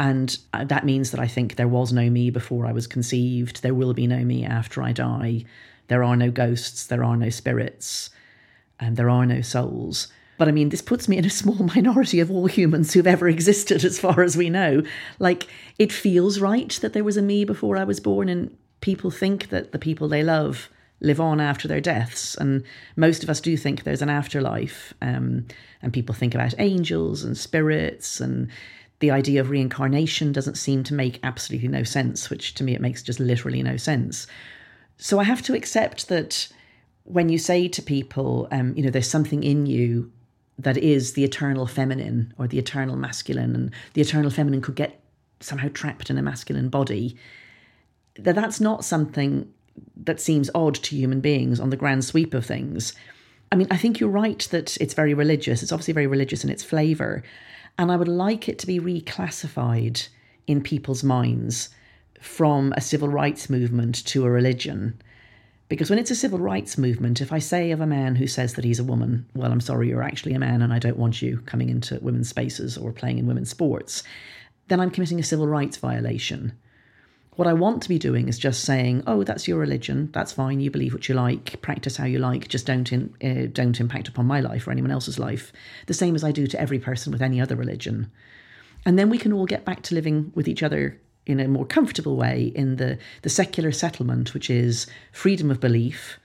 [0.00, 3.62] And uh, that means that I think there was no me before I was conceived.
[3.62, 5.44] There will be no me after I die.
[5.86, 6.86] There are no ghosts.
[6.86, 8.10] There are no spirits.
[8.80, 10.08] And there are no souls.
[10.38, 13.28] But I mean, this puts me in a small minority of all humans who've ever
[13.28, 14.82] existed, as far as we know.
[15.18, 15.48] Like,
[15.78, 19.50] it feels right that there was a me before I was born, and people think
[19.50, 20.70] that the people they love
[21.00, 22.34] live on after their deaths.
[22.36, 22.64] And
[22.96, 24.94] most of us do think there's an afterlife.
[25.00, 25.46] Um,
[25.80, 28.48] and people think about angels and spirits, and
[29.00, 32.80] the idea of reincarnation doesn't seem to make absolutely no sense, which to me it
[32.80, 34.26] makes just literally no sense.
[34.96, 36.48] So I have to accept that
[37.04, 40.10] when you say to people, um, you know, there's something in you
[40.58, 45.00] that is the eternal feminine or the eternal masculine, and the eternal feminine could get
[45.40, 47.16] somehow trapped in a masculine body,
[48.16, 49.48] that that's not something
[49.96, 52.92] that seems odd to human beings on the grand sweep of things.
[53.52, 55.62] I mean, I think you're right that it's very religious.
[55.62, 57.22] It's obviously very religious in its flavour.
[57.78, 60.08] And I would like it to be reclassified
[60.48, 61.70] in people's minds
[62.20, 65.00] from a civil rights movement to a religion.
[65.68, 68.54] Because when it's a civil rights movement, if I say of a man who says
[68.54, 71.20] that he's a woman, well, I'm sorry, you're actually a man and I don't want
[71.20, 74.02] you coming into women's spaces or playing in women's sports,
[74.68, 76.52] then I'm committing a civil rights violation.
[77.36, 80.08] What I want to be doing is just saying, "Oh, that's your religion.
[80.12, 80.58] That's fine.
[80.58, 81.62] You believe what you like.
[81.62, 82.48] Practice how you like.
[82.48, 85.52] Just don't in, uh, don't impact upon my life or anyone else's life."
[85.86, 88.10] The same as I do to every person with any other religion,
[88.84, 90.98] and then we can all get back to living with each other
[91.28, 96.18] in a more comfortable way in the, the secular settlement, which is freedom of belief,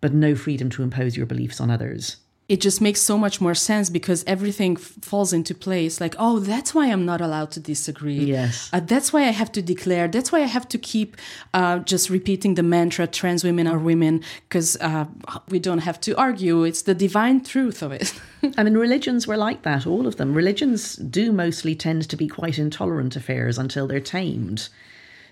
[0.00, 3.54] but no freedom to impose your beliefs on others it just makes so much more
[3.54, 6.00] sense because everything f- falls into place.
[6.00, 8.18] Like oh that's why i'm not allowed to disagree.
[8.18, 8.68] Yes.
[8.72, 10.08] Uh, that's why i have to declare.
[10.08, 11.16] That's why i have to keep
[11.54, 15.06] uh, just repeating the mantra trans women are women because uh,
[15.48, 16.64] we don't have to argue.
[16.64, 18.12] It's the divine truth of it.
[18.58, 20.34] I mean religions were like that all of them.
[20.34, 24.68] Religions do mostly tend to be quite intolerant affairs until they're tamed.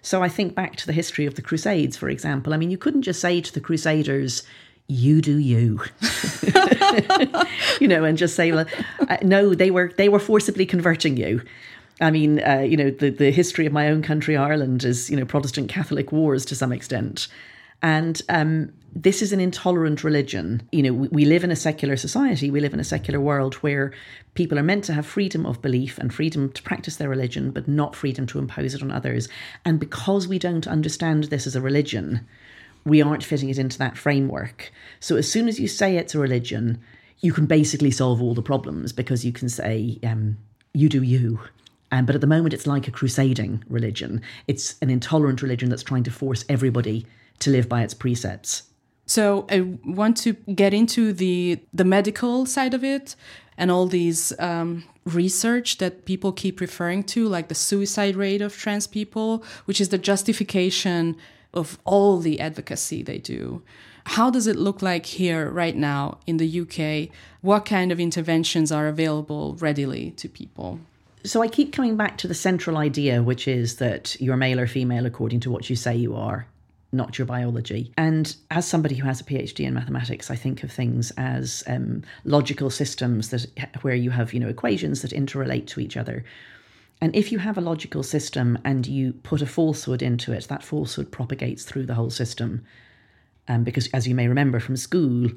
[0.03, 2.53] So I think back to the history of the Crusades, for example.
[2.53, 4.43] I mean, you couldn't just say to the Crusaders,
[4.93, 5.81] you do you
[7.81, 8.67] you know and just say well
[9.09, 11.43] uh, no they were they were forcibly converting you
[12.01, 15.17] i mean uh, you know the the history of my own country ireland is you
[15.17, 17.29] know protestant catholic wars to some extent
[17.83, 20.63] and um, this is an intolerant religion.
[20.71, 23.55] You know, we, we live in a secular society, we live in a secular world
[23.57, 23.93] where
[24.35, 27.67] people are meant to have freedom of belief and freedom to practice their religion, but
[27.67, 29.29] not freedom to impose it on others.
[29.65, 32.27] And because we don't understand this as a religion,
[32.85, 34.73] we aren't fitting it into that framework.
[35.01, 36.81] So as soon as you say it's a religion,
[37.21, 40.37] you can basically solve all the problems because you can say, um,
[40.75, 41.41] you do you.
[41.93, 44.23] Um, but at the moment, it's like a crusading religion.
[44.49, 47.07] It's an intolerant religion that's trying to force everybody
[47.41, 48.65] to live by its precepts.
[49.07, 53.15] So I want to get into the the medical side of it
[53.59, 58.57] and all these um, research that people keep referring to, like the suicide rate of
[58.57, 61.17] trans people, which is the justification
[61.55, 63.63] of all the advocacy they do.
[64.05, 67.15] How does it look like here right now in the UK?
[67.41, 70.81] What kind of interventions are available readily to people?
[71.25, 74.67] So I keep coming back to the central idea, which is that you're male or
[74.67, 76.47] female according to what you say you are,
[76.91, 77.93] not your biology.
[77.97, 82.03] And as somebody who has a PhD in mathematics, I think of things as um,
[82.25, 83.47] logical systems that
[83.83, 86.25] where you have you know equations that interrelate to each other.
[87.03, 90.63] And if you have a logical system and you put a falsehood into it, that
[90.63, 92.65] falsehood propagates through the whole system.
[93.49, 95.29] Um, because, as you may remember from school,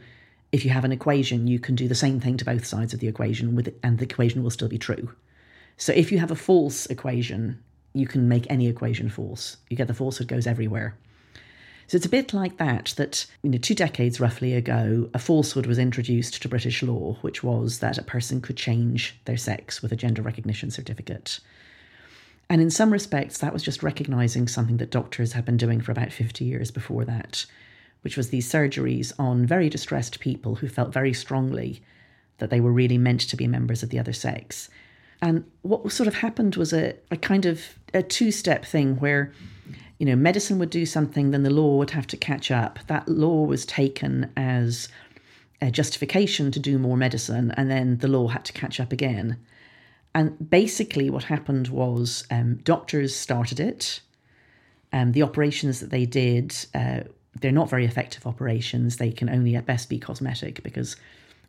[0.51, 2.99] if you have an equation, you can do the same thing to both sides of
[2.99, 5.10] the equation, with it, and the equation will still be true.
[5.75, 9.58] So, if you have a false equation, you can make any equation false.
[9.67, 10.95] You get the falsehood goes everywhere.
[11.88, 15.67] So it's a bit like that, that, you know, two decades roughly ago, a falsehood
[15.67, 19.91] was introduced to British law, which was that a person could change their sex with
[19.91, 21.39] a gender recognition certificate.
[22.49, 25.91] And in some respects, that was just recognizing something that doctors had been doing for
[25.91, 27.45] about 50 years before that,
[28.01, 31.81] which was these surgeries on very distressed people who felt very strongly
[32.38, 34.69] that they were really meant to be members of the other sex.
[35.21, 39.31] And what sort of happened was a, a kind of a two step thing where,
[39.97, 42.79] you know, medicine would do something, then the law would have to catch up.
[42.88, 44.89] That law was taken as
[45.62, 49.38] a justification to do more medicine, and then the law had to catch up again.
[50.15, 53.99] And basically, what happened was um, doctors started it.
[54.93, 57.01] Um, the operations that they did, uh,
[57.41, 58.95] they're not very effective operations.
[58.95, 60.95] They can only at best be cosmetic because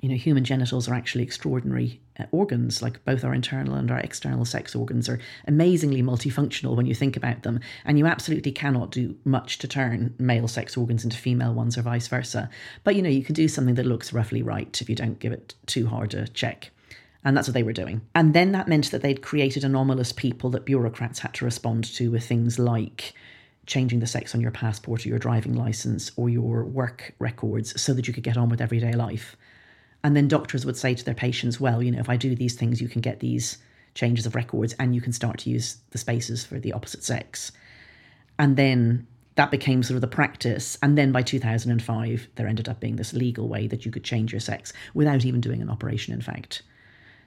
[0.01, 3.99] you know, human genitals are actually extraordinary uh, organs, like both our internal and our
[3.99, 7.61] external sex organs are amazingly multifunctional when you think about them.
[7.85, 11.83] And you absolutely cannot do much to turn male sex organs into female ones or
[11.83, 12.51] vice versa.
[12.85, 15.33] But, you know, you can do something that looks roughly right if you don't give
[15.33, 16.73] it too hard a check.
[17.27, 18.03] And that's what they were doing.
[18.15, 22.13] And then that meant that they'd created anomalous people that bureaucrats had to respond to
[22.13, 23.15] with things like
[23.67, 27.93] changing the sex on your passport or your driving license or your work records so
[27.95, 29.35] that you could get on with everyday life.
[30.05, 32.55] And then doctors would say to their patients, well, you know, if I do these
[32.55, 33.59] things, you can get these
[33.97, 37.51] changes of records and you can start to use the spaces for the opposite sex.
[38.39, 40.79] And then that became sort of the practice.
[40.81, 44.33] And then by 2005, there ended up being this legal way that you could change
[44.33, 46.63] your sex without even doing an operation, in fact.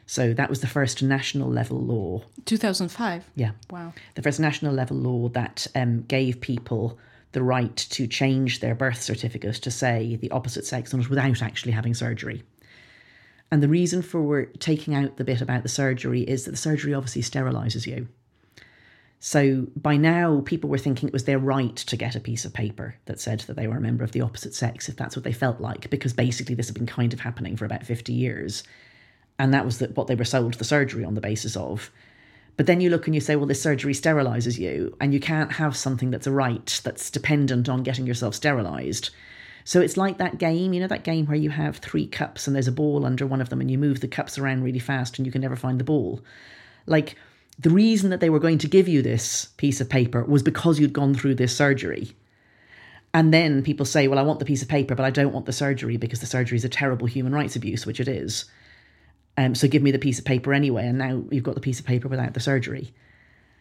[0.10, 2.24] So that was the first national level law.
[2.45, 3.30] 2005?
[3.36, 3.52] Yeah.
[3.69, 3.93] Wow.
[4.15, 6.98] The first national level law that um, gave people
[7.34, 11.93] the right to change their birth certificate to say the opposite sex without actually having
[11.93, 12.41] surgery.
[13.52, 16.95] And the reason for taking out the bit about the surgery is that the surgery
[16.95, 18.08] obviously sterilizes you.
[19.19, 22.54] So by now, people were thinking it was their right to get a piece of
[22.54, 25.24] paper that said that they were a member of the opposite sex if that's what
[25.24, 28.63] they felt like, because basically this had been kind of happening for about 50 years.
[29.39, 31.89] And that was the, what they were sold the surgery on the basis of.
[32.58, 35.54] But then you look and you say, well, this surgery sterilizes you, and you can't
[35.54, 39.12] have something that's a right that's dependent on getting yourself sterilized.
[39.63, 42.56] So it's like that game, you know, that game where you have three cups and
[42.56, 45.17] there's a ball under one of them and you move the cups around really fast
[45.17, 46.21] and you can never find the ball.
[46.86, 47.15] Like
[47.60, 50.80] the reason that they were going to give you this piece of paper was because
[50.80, 52.15] you'd gone through this surgery.
[53.13, 55.45] And then people say, well, I want the piece of paper, but I don't want
[55.45, 58.45] the surgery because the surgery is a terrible human rights abuse, which it is.
[59.39, 60.86] Um, so give me the piece of paper anyway.
[60.86, 62.93] And now you've got the piece of paper without the surgery.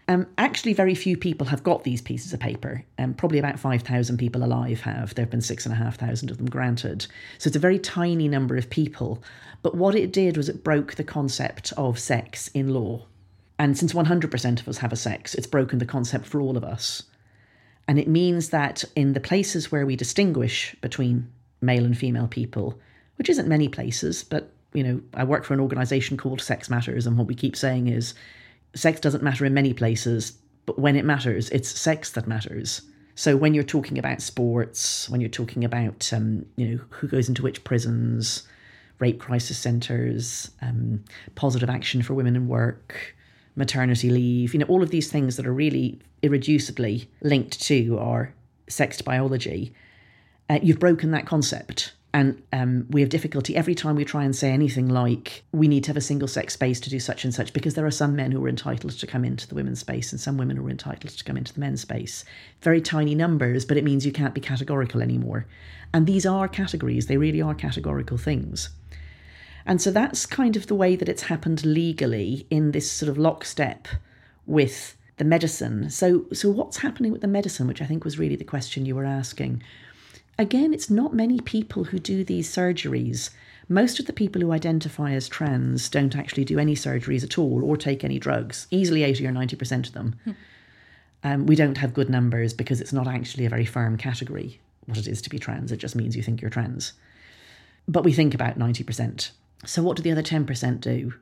[0.09, 2.85] Um, actually, very few people have got these pieces of paper.
[2.99, 5.15] Um, probably about 5,000 people alive have.
[5.15, 7.07] There have been 6,500 of them granted.
[7.39, 9.23] So it's a very tiny number of people.
[9.63, 13.07] But what it did was it broke the concept of sex in law.
[13.61, 16.65] And since 100% of us have a sex, it's broken the concept for all of
[16.65, 17.05] us.
[17.87, 22.81] And it means that in the places where we distinguish between male and female people,
[23.15, 27.07] which isn't many places, but you know, I work for an organization called Sex Matters,
[27.07, 28.15] and what we keep saying is
[28.75, 30.33] sex doesn't matter in many places,
[30.67, 32.83] but when it matters, it's sex that matters.
[33.15, 37.29] So when you're talking about sports, when you're talking about um, you know who goes
[37.29, 38.47] into which prisons,
[38.99, 41.03] rape crisis centres, um,
[41.35, 43.17] positive action for women in work,
[43.57, 48.35] maternity leave, you know all of these things that are really irreducibly linked to our
[48.69, 49.73] sex biology,
[50.51, 51.95] uh, you've broken that concept.
[52.15, 55.85] And um, we have difficulty every time we try and say anything like, we need
[55.85, 58.17] to have a single sex space to do such and such, because there are some
[58.17, 60.71] men who are entitled to come into the women's space and some women who are
[60.71, 62.25] entitled to come into the men's space.
[62.63, 65.47] Very tiny numbers, but it means you can't be categorical anymore.
[65.93, 68.71] And these are categories, they really are categorical things.
[69.67, 73.19] And so that's kind of the way that it's happened legally in this sort of
[73.19, 73.87] lockstep
[74.47, 75.91] with the medicine.
[75.91, 78.95] So, so what's happening with the medicine, which I think was really the question you
[78.95, 79.63] were asking?
[80.39, 83.31] Again, it's not many people who do these surgeries.
[83.69, 87.65] Most of the people who identify as trans don't actually do any surgeries at all
[87.65, 90.17] or take any drugs, easily 80 or 90% of them.
[90.25, 90.31] Hmm.
[91.25, 94.97] Um, we don't have good numbers because it's not actually a very firm category, what
[94.97, 95.73] it is to be trans.
[95.73, 96.93] It just means you think you're trans.
[97.89, 99.31] But we think about 90%.
[99.67, 101.15] So, what do the other 10% do?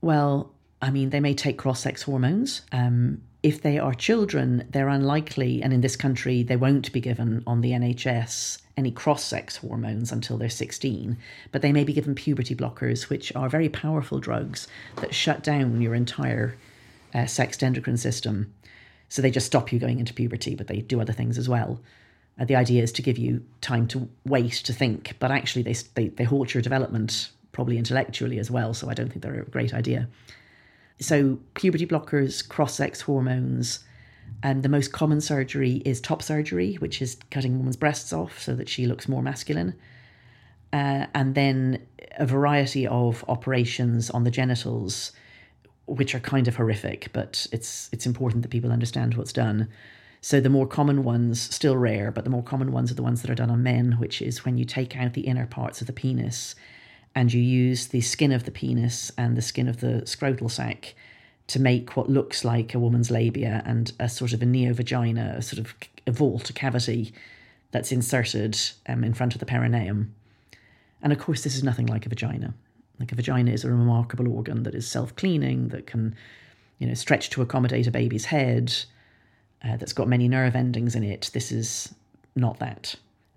[0.00, 0.50] Well,
[0.80, 2.62] I mean, they may take cross sex hormones.
[2.72, 7.42] Um, if they are children, they're unlikely, and in this country, they won't be given
[7.46, 11.16] on the NHS any cross sex hormones until they're 16,
[11.50, 15.82] but they may be given puberty blockers, which are very powerful drugs that shut down
[15.82, 16.56] your entire
[17.14, 18.52] uh, sexed endocrine system.
[19.08, 21.80] So they just stop you going into puberty, but they do other things as well.
[22.38, 25.74] Uh, the idea is to give you time to wait to think, but actually, they,
[25.94, 29.44] they, they halt your development, probably intellectually as well, so I don't think they're a
[29.44, 30.08] great idea.
[31.02, 33.80] So, puberty blockers, cross sex hormones.
[34.42, 38.40] And the most common surgery is top surgery, which is cutting a woman's breasts off
[38.40, 39.74] so that she looks more masculine.
[40.72, 41.86] Uh, and then
[42.18, 45.12] a variety of operations on the genitals,
[45.86, 49.68] which are kind of horrific, but it's it's important that people understand what's done.
[50.20, 53.22] So the more common ones, still rare, but the more common ones are the ones
[53.22, 55.88] that are done on men, which is when you take out the inner parts of
[55.88, 56.54] the penis
[57.14, 60.94] and you use the skin of the penis and the skin of the scrotal sac
[61.48, 65.42] to make what looks like a woman's labia and a sort of a neovagina, a
[65.42, 65.74] sort of
[66.06, 67.12] a vault, a cavity
[67.72, 68.58] that's inserted
[68.88, 70.14] um, in front of the perineum.
[71.02, 72.54] And of course, this is nothing like a vagina.
[73.00, 76.14] Like a vagina is a remarkable organ that is self-cleaning, that can,
[76.78, 78.72] you know, stretch to accommodate a baby's head,
[79.64, 81.30] uh, that's got many nerve endings in it.
[81.32, 81.94] This is
[82.36, 82.94] not that.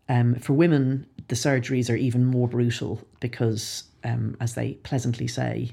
[0.08, 5.72] Um, for women, the surgeries are even more brutal because, um, as they pleasantly say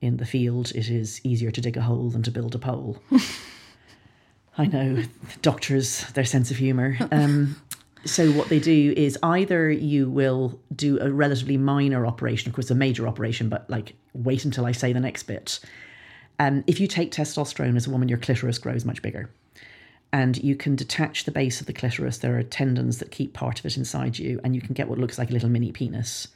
[0.00, 2.98] in the field, it is easier to dig a hole than to build a pole.
[4.58, 5.02] I know
[5.42, 6.96] doctors, their sense of humour.
[7.12, 7.56] Um,
[8.04, 12.70] so what they do is either you will do a relatively minor operation, of course,
[12.70, 15.60] a major operation, but like wait until I say the next bit.
[16.38, 19.30] Um, if you take testosterone as a woman, your clitoris grows much bigger.
[20.12, 22.18] And you can detach the base of the clitoris.
[22.18, 24.98] There are tendons that keep part of it inside you, and you can get what
[24.98, 26.28] looks like a little mini penis.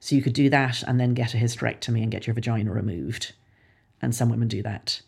[0.00, 3.32] So you could do that and then get a hysterectomy and get your vagina removed.
[4.02, 5.00] And some women do that.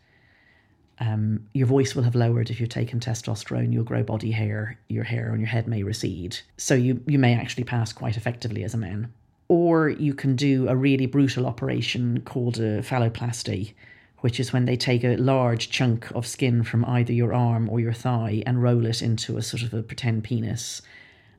[1.01, 3.73] Um, your voice will have lowered if you've taken testosterone.
[3.73, 4.79] You'll grow body hair.
[4.89, 6.39] Your hair on your head may recede.
[6.57, 9.13] So you, you may actually pass quite effectively as a man.
[9.49, 13.75] Or you can do a really brutal operation called a phalloplasty,
[14.21, 17.81] which is when they take a large chunk of skin from either your arm or
[17.81, 20.83] your thigh and roll it into a sort of a pretend penis.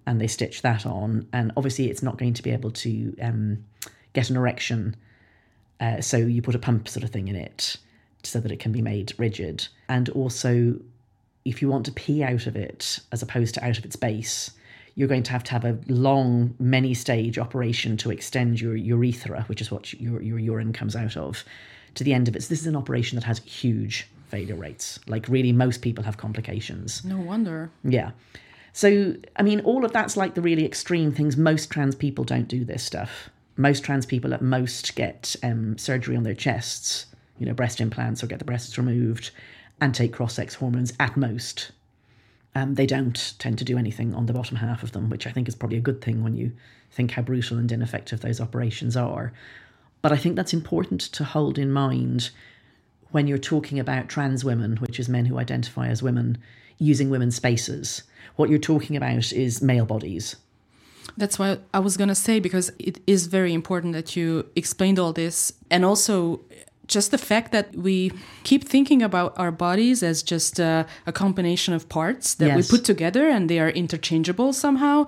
[0.06, 1.28] And they stitch that on.
[1.34, 3.66] And obviously, it's not going to be able to um,
[4.14, 4.96] get an erection.
[5.80, 7.78] Uh, so you put a pump sort of thing in it
[8.24, 9.68] so that it can be made rigid.
[9.88, 10.80] And also,
[11.46, 14.52] if you want to pee out of it as opposed to out of its base,
[14.96, 19.44] you're going to have to have a long, many stage operation to extend your urethra,
[19.48, 21.44] which is what your, your urine comes out of,
[21.96, 22.44] to the end of it.
[22.44, 25.00] So, this is an operation that has huge failure rates.
[25.08, 27.04] Like, really, most people have complications.
[27.04, 27.72] No wonder.
[27.84, 28.12] Yeah.
[28.74, 31.36] So, I mean, all of that's like the really extreme things.
[31.36, 33.30] Most trans people don't do this stuff.
[33.58, 37.08] Most trans people at most get um, surgery on their chests
[37.40, 39.32] you know, breast implants or get the breasts removed
[39.82, 41.72] and take cross sex hormones at most.
[42.54, 45.32] Um, they don't tend to do anything on the bottom half of them, which I
[45.32, 46.52] think is probably a good thing when you
[46.92, 49.32] think how brutal and ineffective those operations are.
[50.02, 52.30] But I think that's important to hold in mind
[53.12, 56.38] when you're talking about trans women, which is men who identify as women,
[56.78, 58.04] using women's spaces.
[58.36, 60.36] What you're talking about is male bodies.
[61.18, 65.00] That's what I was going to say because it is very important that you explained
[65.00, 65.52] all this.
[65.70, 66.42] And also,
[66.90, 68.12] just the fact that we
[68.44, 72.56] keep thinking about our bodies as just a, a combination of parts that yes.
[72.58, 75.06] we put together and they are interchangeable somehow.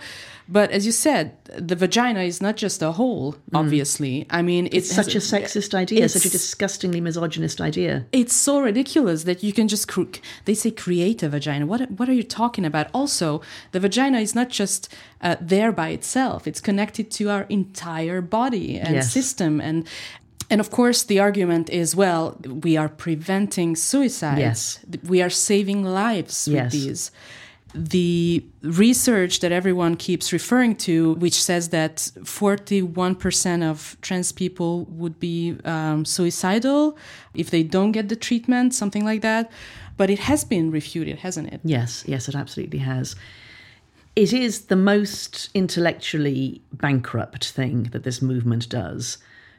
[0.51, 3.37] But as you said, the vagina is not just a hole, mm.
[3.53, 4.27] obviously.
[4.29, 8.05] I mean, it's, it's such a sexist idea, such a disgustingly misogynist idea.
[8.11, 11.65] It's so ridiculous that you can just, cr- they say create a vagina.
[11.65, 12.87] What, what are you talking about?
[12.93, 13.41] Also,
[13.71, 18.77] the vagina is not just uh, there by itself, it's connected to our entire body
[18.77, 19.13] and yes.
[19.13, 19.61] system.
[19.61, 19.87] And
[20.49, 24.39] and of course, the argument is well, we are preventing suicides.
[24.39, 24.79] Yes.
[25.07, 27.09] We are saving lives with these.
[27.73, 35.19] The research that everyone keeps referring to, which says that 41% of trans people would
[35.19, 36.97] be um, suicidal
[37.33, 39.49] if they don't get the treatment, something like that.
[39.95, 41.61] But it has been refuted, hasn't it?
[41.63, 43.15] Yes, yes, it absolutely has.
[44.15, 49.17] It is the most intellectually bankrupt thing that this movement does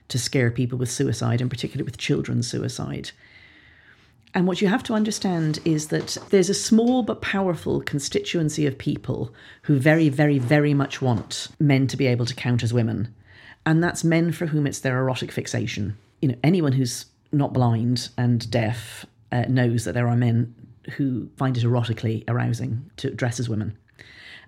[0.08, 3.12] to scare people with suicide, and particularly with children's suicide.
[4.34, 8.78] And what you have to understand is that there's a small but powerful constituency of
[8.78, 13.14] people who very, very, very much want men to be able to count as women.
[13.66, 15.96] And that's men for whom it's their erotic fixation.
[16.20, 20.54] You know, anyone who's not blind and deaf uh, knows that there are men
[20.96, 23.76] who find it erotically arousing to dress as women.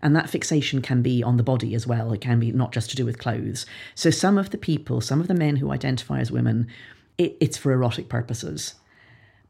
[0.02, 2.12] And that fixation can be on the body as well.
[2.12, 3.64] It can be not just to do with clothes.
[3.94, 6.68] So some of the people, some of the men who identify as women,
[7.16, 8.74] it, it's for erotic purposes.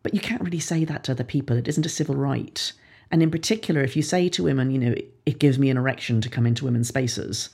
[0.05, 1.57] But you can't really say that to other people.
[1.57, 2.73] It isn't a civil right.
[3.11, 4.95] And in particular, if you say to women, you know,
[5.27, 7.51] it gives me an erection to come into women's spaces,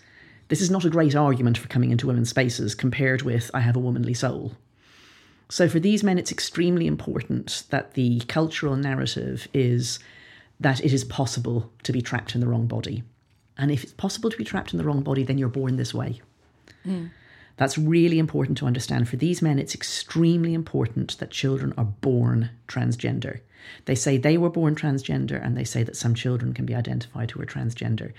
[0.48, 3.76] this is not a great argument for coming into women's spaces compared with I have
[3.76, 4.52] a womanly soul.
[5.48, 10.00] So for these men, it's extremely important that the cultural narrative is
[10.58, 13.04] that it is possible to be trapped in the wrong body.
[13.56, 15.94] And if it's possible to be trapped in the wrong body, then you're born this
[15.94, 16.20] way.
[16.86, 17.10] Mm.
[17.60, 19.06] That's really important to understand.
[19.06, 23.40] For these men, it's extremely important that children are born transgender.
[23.84, 27.30] They say they were born transgender, and they say that some children can be identified
[27.30, 28.14] who are transgender.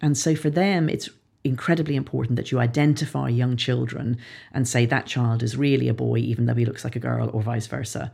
[0.00, 1.08] And so for them, it's
[1.44, 4.18] incredibly important that you identify young children
[4.50, 7.30] and say that child is really a boy, even though he looks like a girl,
[7.32, 8.10] or vice versa.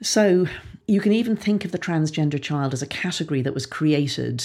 [0.00, 0.46] So
[0.88, 4.42] you can even think of the transgender child as a category that was created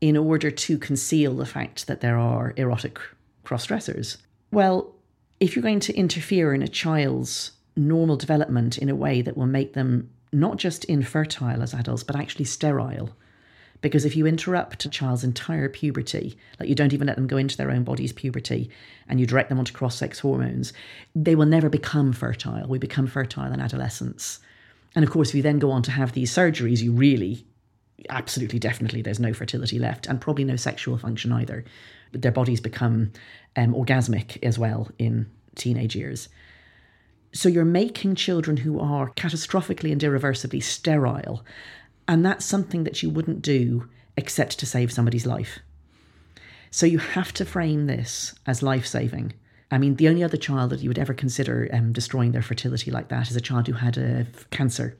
[0.00, 3.00] in order to conceal the fact that there are erotic
[3.46, 4.18] cross dressers.
[4.50, 4.94] Well,
[5.40, 9.46] if you're going to interfere in a child's normal development in a way that will
[9.46, 13.16] make them not just infertile as adults, but actually sterile,
[13.82, 17.36] because if you interrupt a child's entire puberty, like you don't even let them go
[17.36, 18.68] into their own body's puberty,
[19.08, 20.72] and you direct them onto cross sex hormones,
[21.14, 22.66] they will never become fertile.
[22.66, 24.40] We become fertile in adolescence.
[24.94, 27.46] And of course, if you then go on to have these surgeries, you really
[28.10, 31.64] absolutely, definitely, there's no fertility left and probably no sexual function either.
[32.12, 33.12] Their bodies become
[33.56, 36.28] um, orgasmic as well in teenage years.
[37.32, 41.44] So you're making children who are catastrophically and irreversibly sterile.
[42.08, 45.58] And that's something that you wouldn't do except to save somebody's life.
[46.70, 49.32] So you have to frame this as life saving.
[49.70, 52.90] I mean, the only other child that you would ever consider um, destroying their fertility
[52.90, 54.96] like that is a child who had a cancer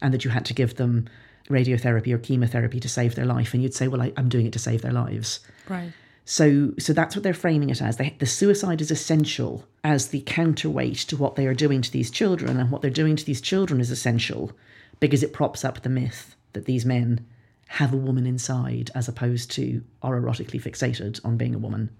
[0.00, 1.08] and that you had to give them
[1.48, 3.54] radiotherapy or chemotherapy to save their life.
[3.54, 5.40] And you'd say, well, I, am doing it to save their lives.
[5.68, 5.92] Right.
[6.24, 7.96] So, so that's what they're framing it as.
[7.96, 12.10] They, the suicide is essential as the counterweight to what they are doing to these
[12.10, 14.50] children, and what they're doing to these children is essential
[14.98, 17.24] because it props up the myth that these men
[17.68, 21.90] have a woman inside, as opposed to are erotically fixated on being a woman.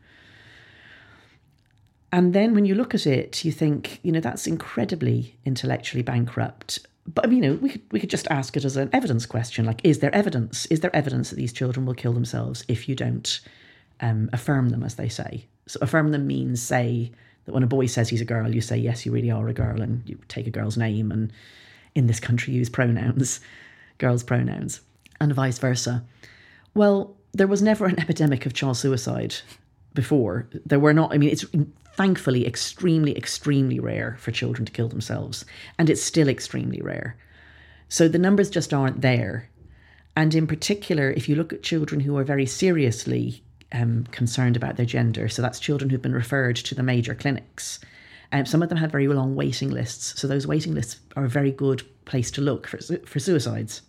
[2.13, 6.79] And then when you look at it, you think, you know, that's incredibly intellectually bankrupt.
[7.07, 9.81] But you know, we could we could just ask it as an evidence question, like,
[9.85, 10.67] is there evidence?
[10.67, 13.41] Is there evidence that these children will kill themselves if you don't
[14.01, 15.47] um, affirm them, as they say.
[15.67, 17.13] So affirm them means say
[17.45, 19.55] that when a boy says he's a girl, you say, yes, you really are a
[19.55, 21.33] girl, and you take a girl's name, and
[21.95, 23.41] in this country use pronouns,
[23.99, 24.81] girls' pronouns,
[25.21, 26.05] and vice versa.
[26.75, 29.37] Well, there was never an epidemic of child suicide
[29.95, 30.49] before.
[30.65, 31.45] There were not, I mean, it's
[31.97, 35.45] thankfully extremely, extremely rare for children to kill themselves,
[35.79, 37.17] and it's still extremely rare.
[37.89, 39.49] So the numbers just aren't there.
[40.15, 43.43] And in particular, if you look at children who are very seriously
[43.73, 45.29] um, concerned about their gender.
[45.29, 47.81] So that's children who've been referred to the major clinics.
[48.33, 50.21] Um, some of them have very long waiting lists.
[50.21, 53.83] So those waiting lists are a very good place to look for, for suicides.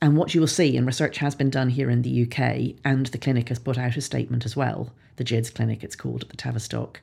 [0.00, 3.06] And what you will see, and research has been done here in the UK, and
[3.06, 6.28] the clinic has put out a statement as well, the GIDS clinic it's called at
[6.28, 7.00] the Tavistock.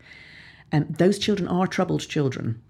[0.72, 2.62] And um, those children are troubled children.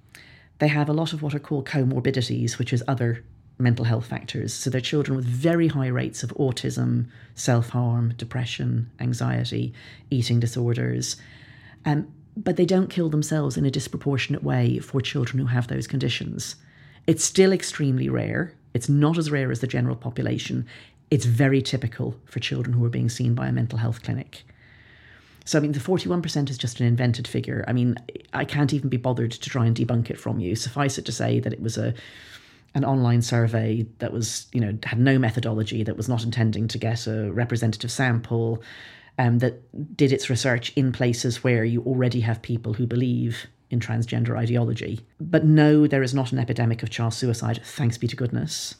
[0.59, 3.23] They have a lot of what are called comorbidities, which is other
[3.57, 4.53] mental health factors.
[4.53, 9.73] So they're children with very high rates of autism, self harm, depression, anxiety,
[10.09, 11.17] eating disorders.
[11.85, 15.87] Um, but they don't kill themselves in a disproportionate way for children who have those
[15.87, 16.55] conditions.
[17.05, 18.53] It's still extremely rare.
[18.73, 20.65] It's not as rare as the general population.
[21.11, 24.43] It's very typical for children who are being seen by a mental health clinic.
[25.45, 27.65] So, I mean, the 41% is just an invented figure.
[27.67, 27.95] I mean,
[28.33, 30.55] I can't even be bothered to try and debunk it from you.
[30.55, 31.93] Suffice it to say that it was a
[32.75, 36.77] an online survey that was, you know, had no methodology, that was not intending to
[36.77, 38.61] get a representative sample,
[39.17, 43.79] um, that did its research in places where you already have people who believe in
[43.79, 45.01] transgender ideology.
[45.19, 48.75] But no, there is not an epidemic of child suicide, thanks be to goodness.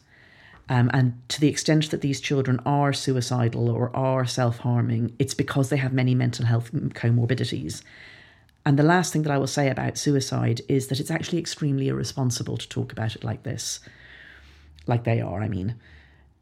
[0.69, 5.33] Um, and to the extent that these children are suicidal or are self harming, it's
[5.33, 7.81] because they have many mental health comorbidities.
[8.65, 11.87] And the last thing that I will say about suicide is that it's actually extremely
[11.87, 13.79] irresponsible to talk about it like this,
[14.85, 15.75] like they are, I mean.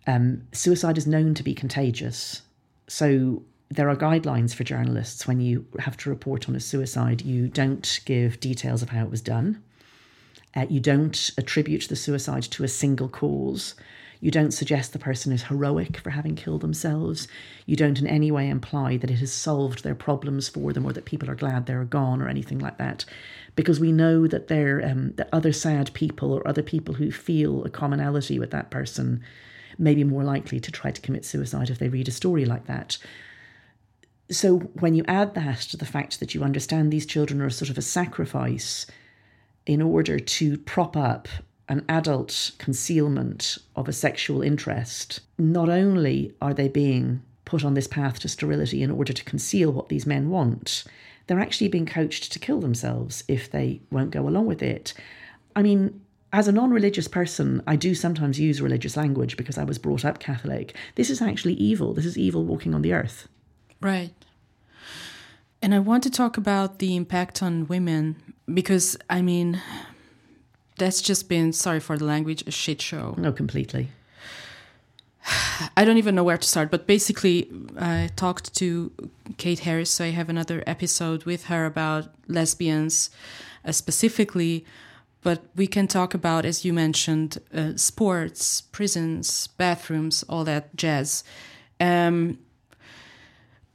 [0.08, 2.42] Um, suicide is known to be contagious.
[2.88, 7.22] So there are guidelines for journalists when you have to report on a suicide.
[7.22, 9.64] You don't give details of how it was done.
[10.56, 13.76] Uh, you don't attribute the suicide to a single cause.
[14.20, 17.28] You don't suggest the person is heroic for having killed themselves.
[17.66, 20.94] You don't in any way imply that it has solved their problems for them or
[20.94, 23.06] that people are glad they're gone or anything like that.
[23.56, 27.64] Because we know that there um, that other sad people or other people who feel
[27.64, 29.24] a commonality with that person
[29.78, 32.66] may be more likely to try to commit suicide if they read a story like
[32.66, 32.98] that.
[34.30, 37.70] So when you add that to the fact that you understand these children are sort
[37.70, 38.86] of a sacrifice
[39.66, 41.28] in order to prop up
[41.70, 47.88] an adult concealment of a sexual interest, not only are they being put on this
[47.88, 50.84] path to sterility in order to conceal what these men want,
[51.28, 54.94] they're actually being coached to kill themselves if they won't go along with it.
[55.56, 56.02] I mean,
[56.32, 60.06] as a non religious person, I do sometimes use religious language because I was brought
[60.06, 60.76] up Catholic.
[60.96, 61.94] This is actually evil.
[61.94, 63.28] This is evil walking on the earth.
[63.82, 64.12] Right.
[65.62, 68.22] And I want to talk about the impact on women
[68.54, 69.62] because, I mean,
[70.78, 73.16] that's just been sorry for the language a shit show.
[73.18, 73.90] No completely.
[75.78, 77.50] I don't even know where to start but basically
[77.80, 78.92] i talked to
[79.38, 83.10] kate harris so i have another episode with her about lesbians
[83.66, 84.66] uh, specifically
[85.28, 91.24] but we can talk about as you mentioned uh, sports prisons bathrooms all that jazz.
[91.80, 92.40] Um,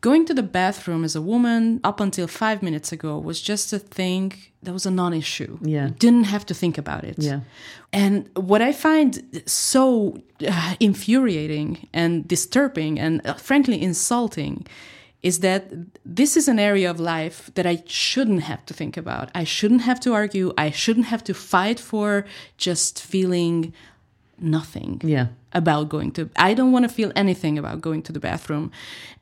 [0.03, 3.79] Going to the bathroom as a woman up until five minutes ago was just a
[3.79, 4.33] thing
[4.65, 5.59] that was a non issue.
[5.63, 5.87] Yeah.
[5.87, 7.15] You didn't have to think about it.
[7.19, 7.41] Yeah.
[7.93, 14.67] And what I find so uh, infuriating and disturbing and uh, frankly insulting
[15.23, 15.71] is that
[16.05, 19.31] this is an area of life that I shouldn't have to think about.
[19.37, 20.53] I shouldn't have to argue.
[20.59, 22.25] I shouldn't have to fight for
[22.57, 23.73] just feeling
[24.43, 25.27] nothing Yeah.
[25.53, 28.71] about going to i don't want to feel anything about going to the bathroom.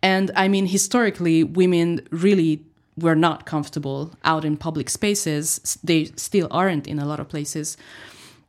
[0.03, 2.61] And i mean historically women really
[2.97, 5.79] were not comfortable out in public spaces.
[5.83, 7.77] They still aren't in a lot of places.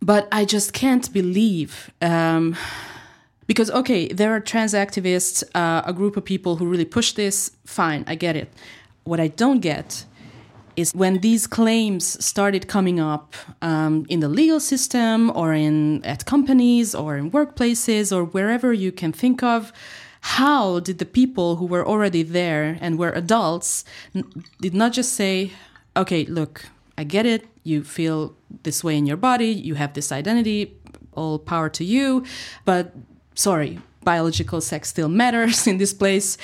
[0.01, 2.55] But i just can't believe um,
[3.47, 7.51] because okay there are trans activists uh, a group of people who really push this.
[7.65, 8.49] Fine i get it.
[9.03, 10.05] What i don't get
[10.75, 16.25] is when these claims started coming up um, in the legal system or in at
[16.25, 19.71] companies or in workplaces or wherever you can think of
[20.21, 23.83] how did the people who were already there and were adults
[24.61, 25.51] did not just say
[25.97, 26.65] okay look
[26.97, 27.47] i get it.
[27.63, 29.49] You feel this way in your body.
[29.49, 30.75] You have this identity
[31.13, 32.23] all power to you
[32.65, 32.93] but
[33.35, 36.37] sorry biological sex still matters in this place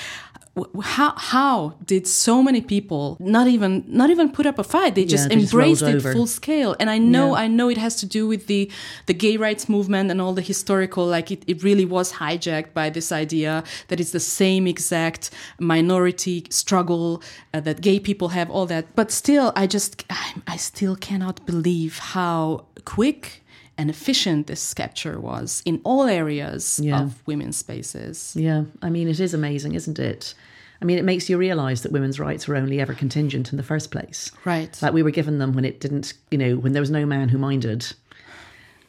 [0.83, 5.05] how how did so many people not even not even put up a fight they
[5.05, 7.43] just they just embraced it full scale and i know Yeah.
[7.43, 8.61] i know it has to do with the
[9.05, 12.89] the gay rights movement and all the historical like it, it really was hijacked by
[12.89, 15.29] this idea that it's the same exact
[15.59, 17.21] minority struggle
[17.53, 21.45] uh, that gay people have all that but still i just I, I still cannot
[21.45, 23.43] believe how quick
[23.79, 27.01] and efficient this capture was in all areas Yeah.
[27.03, 28.63] of women's spaces Yeah.
[28.81, 30.33] I mean, it is amazing, isn't it?
[30.81, 33.63] I mean, it makes you realize that women's rights were only ever contingent in the
[33.63, 34.31] first place.
[34.45, 37.05] right Like we were given them when it didn't, you know, when there was no
[37.05, 37.93] man who minded.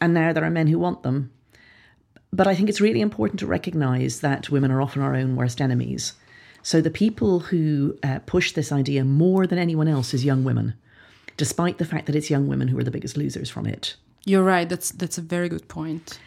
[0.00, 1.30] And now there are men who want them.
[2.32, 5.60] But I think it's really important to recognize that women are often our own worst
[5.60, 6.12] enemies.
[6.62, 10.74] So the people who uh, push this idea more than anyone else is young women,
[11.38, 13.96] despite the fact that it's young women who are the biggest losers from it.
[14.28, 16.18] you're right that's that's a very good point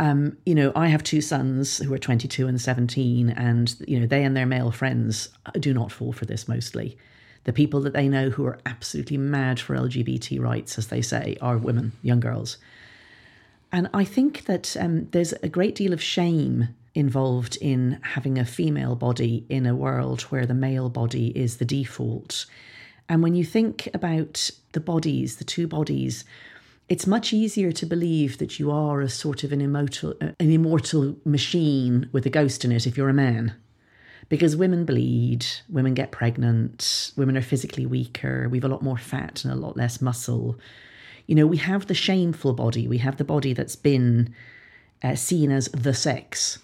[0.00, 4.06] Um, you know, I have two sons who are 22 and 17, and, you know,
[4.06, 5.28] they and their male friends
[5.58, 6.96] do not fall for this mostly.
[7.44, 11.36] The people that they know who are absolutely mad for LGBT rights, as they say,
[11.40, 12.58] are women, young girls.
[13.72, 18.44] And I think that um, there's a great deal of shame involved in having a
[18.44, 22.46] female body in a world where the male body is the default.
[23.08, 26.24] And when you think about the bodies, the two bodies,
[26.88, 31.16] it's much easier to believe that you are a sort of an immortal, an immortal
[31.24, 33.54] machine with a ghost in it if you're a man.
[34.30, 39.44] Because women bleed, women get pregnant, women are physically weaker, we've a lot more fat
[39.44, 40.58] and a lot less muscle.
[41.26, 44.34] You know, we have the shameful body, we have the body that's been
[45.02, 46.58] uh, seen as the sex.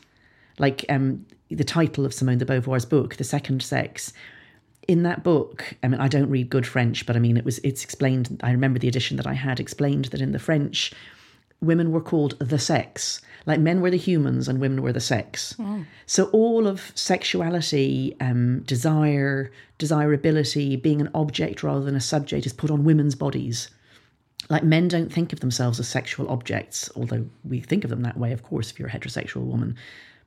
[0.59, 4.13] Like um, the title of Simone de Beauvoir's book, The Second Sex,
[4.89, 7.59] in that book, I mean, I don't read good French, but I mean, it was
[7.59, 8.41] it's explained.
[8.43, 10.93] I remember the edition that I had explained that in the French,
[11.61, 15.55] women were called the sex, like men were the humans and women were the sex.
[16.07, 22.53] So all of sexuality, um, desire, desirability, being an object rather than a subject, is
[22.53, 23.69] put on women's bodies.
[24.51, 28.19] Like men don't think of themselves as sexual objects, although we think of them that
[28.19, 29.77] way, of course, if you're a heterosexual woman.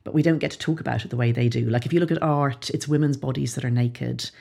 [0.07, 1.69] But we don't get to talk about it the way they do.
[1.69, 4.31] Like if you look at art, it's women's bodies that are naked.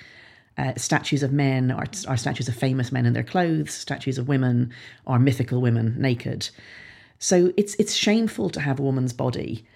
[0.57, 3.75] Uh, statues of men are, are statues of famous men in their clothes.
[3.75, 4.73] Statues of women
[5.09, 6.49] are mythical women naked.
[7.19, 9.67] So it's it's shameful to have a woman's body,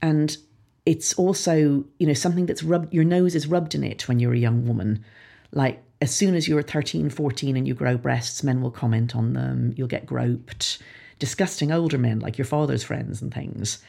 [0.00, 0.36] and
[0.86, 2.94] it's also you know something that's rubbed.
[2.94, 5.04] Your nose is rubbed in it when you're a young woman.
[5.50, 9.32] Like as soon as you're 13, 14 and you grow breasts, men will comment on
[9.32, 9.74] them.
[9.76, 10.78] You'll get groped.
[11.18, 13.80] Disgusting older men like your father's friends and things.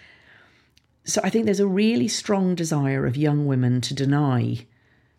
[1.03, 4.65] So I think there's a really strong desire of young women to deny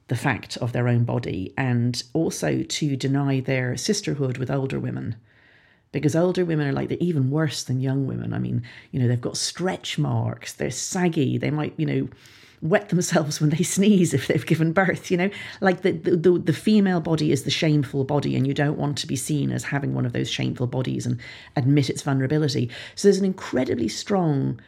[0.08, 5.16] the fact of their own body and also to deny their sisterhood with older women.
[5.90, 8.32] Because older women are like they're even worse than young women.
[8.32, 12.08] I mean, you know, they've got stretch marks, they're saggy, they might, you know,
[12.62, 15.30] wet themselves when they sneeze if they've given birth, you know?
[15.60, 18.96] Like the, the, the, the female body is the shameful body, and you don't want
[18.98, 21.18] to be seen as having one of those shameful bodies and
[21.56, 22.70] admit its vulnerability.
[22.94, 24.60] So there's an incredibly strong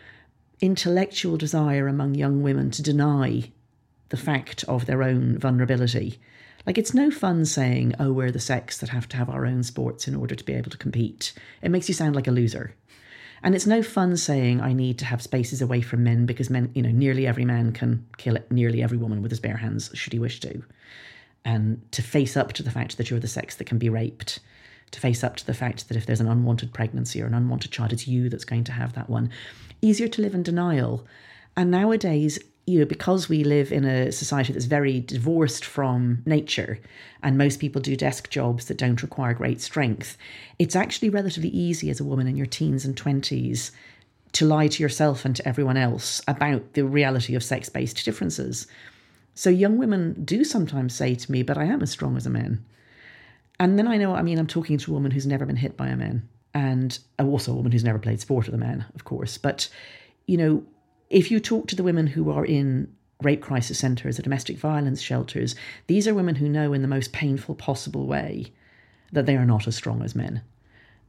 [0.61, 3.51] intellectual desire among young women to deny
[4.09, 6.19] the fact of their own vulnerability.
[6.67, 9.63] Like, it's no fun saying, oh, we're the sex that have to have our own
[9.63, 11.35] sports in order to be able to compete.
[11.61, 12.75] It makes you sound like a loser.
[13.43, 16.71] And it's no fun saying, I need to have spaces away from men because men,
[16.75, 20.15] you know, nearly every man can kill nearly every woman with his bare hands, should
[20.15, 20.63] he wish to.
[21.45, 24.41] And to face up to the fact that you're the sex that can be raped,
[24.93, 27.71] to face up to the fact that if there's an unwanted pregnancy or an unwanted
[27.71, 29.29] child, it's you that's going to have that one.
[29.85, 31.07] Easier to live in denial.
[31.59, 36.80] And nowadays, you know, because we live in a society that's very divorced from nature,
[37.22, 40.16] and most people do desk jobs that don't require great strength,
[40.59, 43.72] it's actually relatively easy as a woman in your teens and 20s
[44.32, 48.66] to lie to yourself and to everyone else about the reality of sex based differences.
[49.35, 52.30] So young women do sometimes say to me, But I am as strong as a
[52.30, 52.64] man.
[53.61, 55.76] And then I know, I mean, I'm talking to a woman who's never been hit
[55.76, 56.26] by a man.
[56.55, 59.37] And also a woman who's never played sport with a man, of course.
[59.37, 59.69] But,
[60.27, 60.65] you know,
[61.11, 65.03] if you talk to the women who are in rape crisis centres or domestic violence
[65.03, 65.57] shelters,
[65.89, 68.53] these are women who know in the most painful possible way
[69.13, 70.43] that they are not as strong as men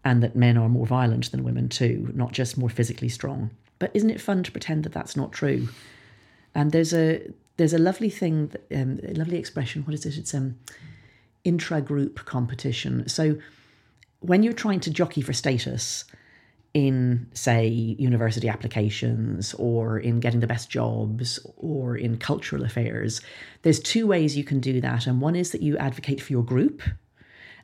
[0.04, 3.50] and that men are more violent than women too, not just more physically strong.
[3.80, 5.68] But isn't it fun to pretend that that's not true?
[6.54, 9.84] And there's a there's a lovely thing, um, a lovely expression.
[9.84, 10.18] What is it?
[10.18, 10.58] It's um,
[11.44, 13.08] intra-group competition.
[13.08, 13.38] So
[14.26, 16.06] when you're trying to jockey for status
[16.74, 23.22] in, say, university applications or in getting the best jobs or in cultural affairs,
[23.62, 25.08] there's two ways you can do that.
[25.08, 26.82] And one is that you advocate for your group,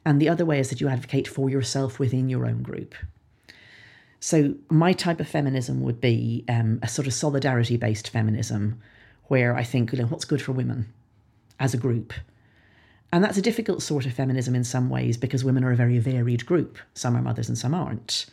[0.05, 2.95] and the other way is that you advocate for yourself within your own group.
[4.19, 8.79] So, my type of feminism would be um, a sort of solidarity based feminism
[9.25, 10.93] where I think, you know, what's good for women
[11.59, 12.13] as a group?
[13.11, 15.99] And that's a difficult sort of feminism in some ways because women are a very
[15.99, 16.77] varied group.
[16.93, 18.25] Some are mothers and some aren't.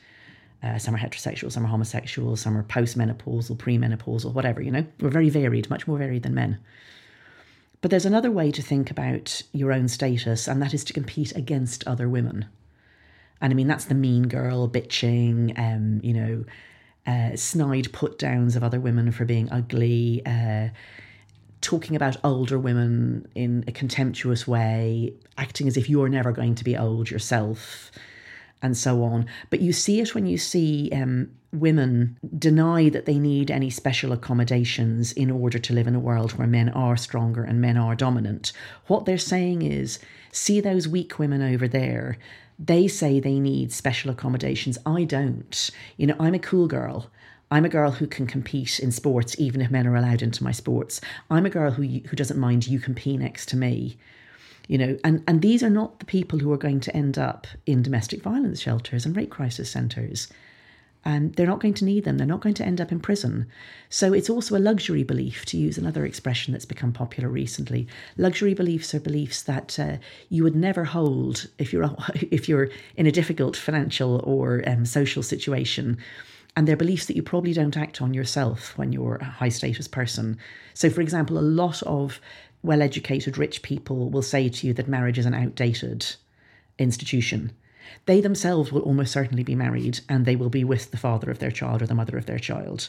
[0.62, 4.84] Uh, some are heterosexual, some are homosexual, some are postmenopausal, premenopausal, whatever, you know.
[5.00, 6.58] We're very varied, much more varied than men.
[7.80, 11.34] But there's another way to think about your own status, and that is to compete
[11.36, 12.46] against other women.
[13.40, 16.44] And I mean, that's the mean girl bitching, um, you know,
[17.06, 20.68] uh, snide put downs of other women for being ugly, uh,
[21.60, 26.64] talking about older women in a contemptuous way, acting as if you're never going to
[26.64, 27.90] be old yourself,
[28.62, 29.26] and so on.
[29.50, 34.12] But you see it when you see um, women deny that they need any special
[34.12, 37.94] accommodations in order to live in a world where men are stronger and men are
[37.94, 38.52] dominant.
[38.86, 39.98] What they're saying is,
[40.32, 42.18] see those weak women over there.
[42.58, 44.78] They say they need special accommodations.
[44.84, 45.70] I don't.
[45.96, 47.10] You know, I'm a cool girl.
[47.50, 50.52] I'm a girl who can compete in sports even if men are allowed into my
[50.52, 51.00] sports.
[51.30, 53.96] I'm a girl who who doesn't mind you can pee next to me.
[54.66, 57.46] You know, and, and these are not the people who are going to end up
[57.64, 60.28] in domestic violence shelters and rape crisis centres.
[61.06, 62.18] And they're not going to need them.
[62.18, 63.46] They're not going to end up in prison.
[63.88, 67.86] So it's also a luxury belief, to use another expression that's become popular recently.
[68.18, 69.96] Luxury beliefs are beliefs that uh,
[70.28, 71.88] you would never hold if you're
[72.30, 75.96] if you're in a difficult financial or um, social situation
[76.58, 79.86] and they're beliefs that you probably don't act on yourself when you're a high status
[79.86, 80.36] person.
[80.74, 82.20] So, for example, a lot of
[82.64, 86.16] well educated rich people will say to you that marriage is an outdated
[86.76, 87.52] institution.
[88.06, 91.38] They themselves will almost certainly be married and they will be with the father of
[91.38, 92.88] their child or the mother of their child.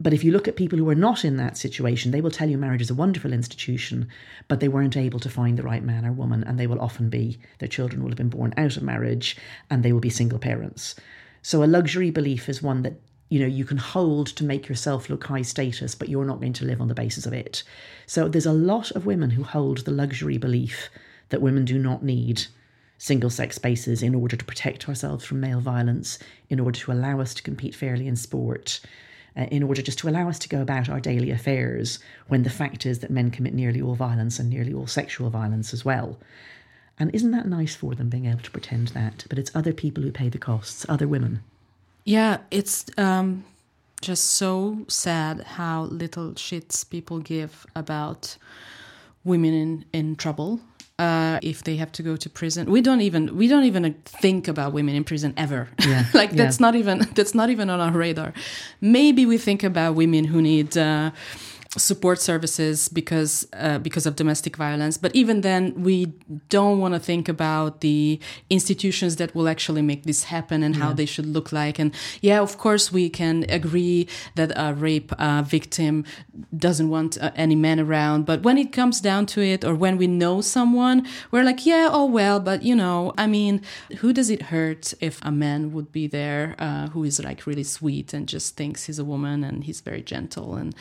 [0.00, 2.50] But if you look at people who are not in that situation, they will tell
[2.50, 4.08] you marriage is a wonderful institution,
[4.48, 7.08] but they weren't able to find the right man or woman, and they will often
[7.08, 9.36] be, their children will have been born out of marriage,
[9.70, 10.96] and they will be single parents.
[11.42, 15.10] So a luxury belief is one that you know you can hold to make yourself
[15.10, 17.62] look high status but you're not going to live on the basis of it.
[18.06, 20.88] So there's a lot of women who hold the luxury belief
[21.28, 22.46] that women do not need
[22.98, 26.18] single sex spaces in order to protect ourselves from male violence
[26.48, 28.80] in order to allow us to compete fairly in sport
[29.36, 32.50] uh, in order just to allow us to go about our daily affairs when the
[32.50, 36.18] fact is that men commit nearly all violence and nearly all sexual violence as well
[36.98, 39.24] and isn't that nice for them being able to pretend that?
[39.28, 41.42] But it's other people who pay the costs, other women.
[42.04, 43.44] Yeah, it's um,
[44.00, 48.36] just so sad how little shits people give about
[49.24, 50.60] women in, in trouble.
[50.98, 54.48] Uh, if they have to go to prison, we don't even we don't even think
[54.48, 55.68] about women in prison ever.
[55.86, 56.04] Yeah.
[56.14, 56.66] like that's yeah.
[56.66, 58.32] not even that's not even on our radar.
[58.80, 60.76] Maybe we think about women who need.
[60.76, 61.12] Uh,
[61.76, 64.96] support services because uh, because of domestic violence.
[64.96, 66.06] But even then, we
[66.48, 70.82] don't want to think about the institutions that will actually make this happen and yeah.
[70.82, 71.78] how they should look like.
[71.78, 76.04] And yeah, of course, we can agree that a rape uh, victim
[76.56, 78.24] doesn't want uh, any men around.
[78.24, 81.88] But when it comes down to it, or when we know someone, we're like, yeah,
[81.92, 82.40] oh well.
[82.40, 83.60] But you know, I mean,
[83.98, 87.64] who does it hurt if a man would be there uh, who is like really
[87.64, 90.74] sweet and just thinks he's a woman and he's very gentle and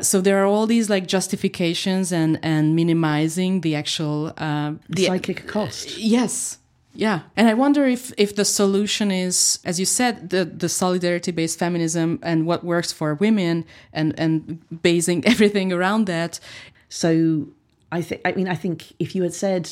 [0.00, 5.06] uh, so there are all these like justifications and and minimizing the actual uh, the
[5.06, 5.98] psychic cost.
[5.98, 6.58] Yes.
[6.92, 11.30] Yeah, and I wonder if if the solution is, as you said, the the solidarity
[11.30, 16.40] based feminism and what works for women, and and basing everything around that.
[16.88, 17.46] So
[17.92, 19.70] I think, I mean, I think if you had said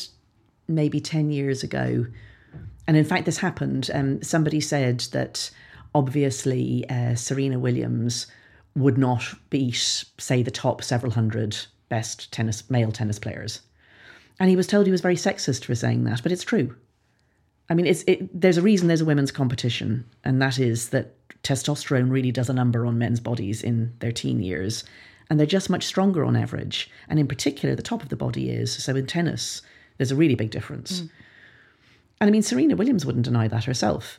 [0.68, 2.06] maybe ten years ago,
[2.86, 5.50] and in fact this happened, um, somebody said that
[5.94, 8.28] obviously uh, Serena Williams
[8.76, 11.56] would not beat, say, the top several hundred
[11.88, 13.60] best tennis male tennis players.
[14.40, 16.76] And he was told he was very sexist for saying that, but it's true.
[17.70, 21.14] I mean, it's it, there's a reason there's a women's competition, and that is that
[21.42, 24.84] testosterone really does a number on men's bodies in their teen years,
[25.28, 26.90] and they're just much stronger on average.
[27.08, 28.72] And in particular, the top of the body is.
[28.82, 29.62] So in tennis,
[29.96, 31.02] there's a really big difference.
[31.02, 31.10] Mm.
[32.20, 34.18] And I mean, Serena Williams wouldn't deny that herself.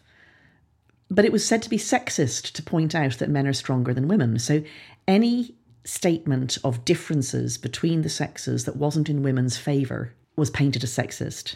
[1.09, 4.07] But it was said to be sexist to point out that men are stronger than
[4.07, 4.37] women.
[4.39, 4.63] So
[5.07, 10.91] any statement of differences between the sexes that wasn't in women's favour was painted as
[10.95, 11.55] sexist.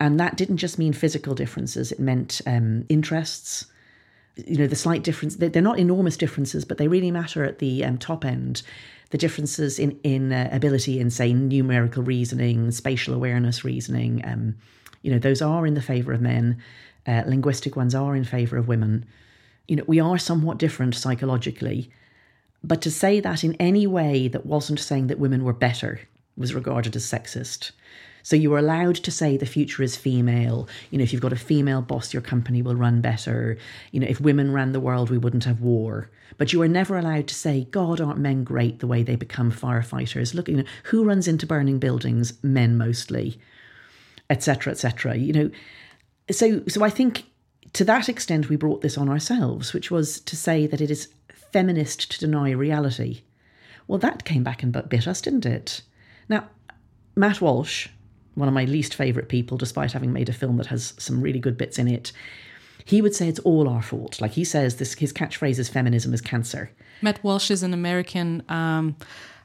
[0.00, 3.66] And that didn't just mean physical differences, it meant um, interests.
[4.36, 7.84] You know, the slight difference, they're not enormous differences, but they really matter at the
[7.84, 8.62] um, top end.
[9.10, 14.56] The differences in, in uh, ability in, say, numerical reasoning, spatial awareness reasoning, um,
[15.00, 16.60] you know, those are in the favour of men.
[17.06, 19.04] Uh, linguistic ones are in favour of women.
[19.68, 21.90] You know, we are somewhat different psychologically.
[22.62, 26.00] But to say that in any way that wasn't saying that women were better
[26.36, 27.70] was regarded as sexist.
[28.26, 30.68] So you were allowed to say the future is female.
[30.90, 33.56] You know, if you've got a female boss, your company will run better.
[33.92, 36.10] You know, if women ran the world, we wouldn't have war.
[36.36, 39.52] But you were never allowed to say, God, aren't men great the way they become
[39.52, 40.34] firefighters?
[40.34, 42.32] Look, you know, who runs into burning buildings?
[42.42, 43.38] Men mostly,
[44.28, 45.16] etc., etc.
[45.16, 45.50] You know,
[46.30, 47.24] so so I think
[47.72, 51.08] to that extent we brought this on ourselves, which was to say that it is
[51.52, 53.22] feminist to deny reality.
[53.88, 55.82] Well, that came back and bit us, didn't it?
[56.28, 56.48] Now,
[57.14, 57.88] Matt Walsh,
[58.34, 61.38] one of my least favourite people, despite having made a film that has some really
[61.38, 62.12] good bits in it,
[62.84, 64.20] he would say it's all our fault.
[64.20, 66.70] Like he says, this his catchphrase is "feminism is cancer."
[67.02, 68.42] Matt Walsh is an American.
[68.48, 68.96] Um,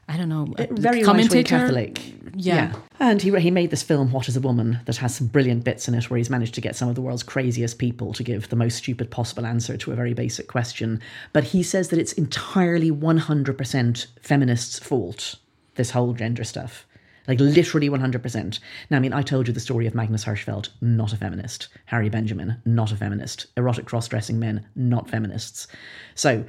[0.08, 1.48] I don't know, very commentator.
[1.48, 2.02] Catholic.
[2.34, 2.72] Yeah.
[2.72, 2.74] yeah.
[2.98, 5.88] And he, he made this film, What is a Woman, that has some brilliant bits
[5.88, 8.48] in it where he's managed to get some of the world's craziest people to give
[8.48, 11.00] the most stupid possible answer to a very basic question.
[11.32, 15.36] But he says that it's entirely 100% feminists' fault,
[15.76, 16.86] this whole gender stuff.
[17.28, 18.58] Like literally 100%.
[18.90, 21.68] Now, I mean, I told you the story of Magnus Hirschfeld, not a feminist.
[21.86, 23.46] Harry Benjamin, not a feminist.
[23.56, 25.68] Erotic cross dressing men, not feminists.
[26.16, 26.44] So,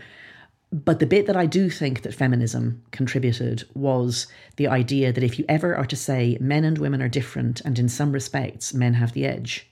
[0.73, 5.37] but the bit that I do think that feminism contributed was the idea that if
[5.37, 8.95] you ever are to say men and women are different and in some respects men
[8.95, 9.69] have the edge,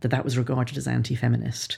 [0.00, 1.76] that that was regarded as anti feminist.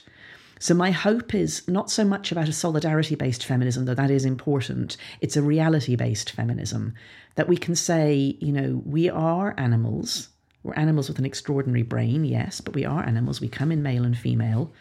[0.59, 4.23] So, my hope is not so much about a solidarity based feminism, though that is
[4.23, 4.95] important.
[5.19, 6.93] It's a reality based feminism
[7.35, 10.29] that we can say, you know, we are animals.
[10.63, 13.41] We're animals with an extraordinary brain, yes, but we are animals.
[13.41, 14.71] We come in male and female.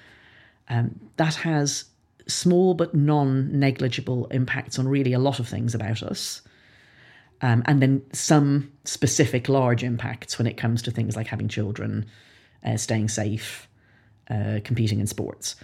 [0.69, 1.87] Um, that has
[2.27, 6.43] small but non negligible impacts on really a lot of things about us.
[7.43, 12.07] Um, and then some specific large impacts when it comes to things like having children,
[12.65, 13.69] uh, staying safe,
[14.31, 15.57] uh, competing in sports.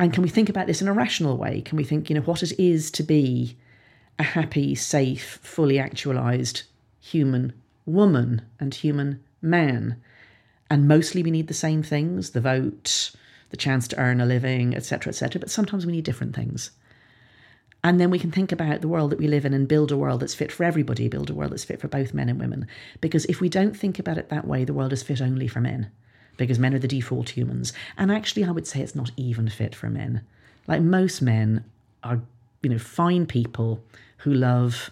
[0.00, 1.60] And can we think about this in a rational way?
[1.62, 3.56] Can we think, you know, what it is to be
[4.18, 6.62] a happy, safe, fully actualized
[7.00, 7.52] human
[7.84, 10.00] woman and human man?
[10.70, 13.10] And mostly we need the same things the vote,
[13.50, 15.40] the chance to earn a living, etc., etc.
[15.40, 16.70] But sometimes we need different things.
[17.84, 19.96] And then we can think about the world that we live in and build a
[19.96, 22.66] world that's fit for everybody, build a world that's fit for both men and women.
[23.00, 25.60] Because if we don't think about it that way, the world is fit only for
[25.60, 25.90] men,
[26.36, 27.72] because men are the default humans.
[27.96, 30.22] And actually, I would say it's not even fit for men.
[30.66, 31.64] Like most men
[32.02, 32.20] are,
[32.62, 33.82] you know, fine people
[34.18, 34.90] who love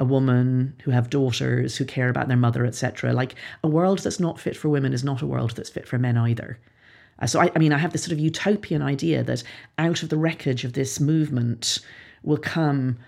[0.00, 3.12] a woman, who have daughters, who care about their mother, etc.
[3.12, 5.98] Like a world that's not fit for women is not a world that's fit for
[5.98, 6.60] men either.
[7.18, 9.42] Uh, so, I, I mean, I have this sort of utopian idea that
[9.78, 11.80] out of the wreckage of this movement
[12.22, 12.98] will come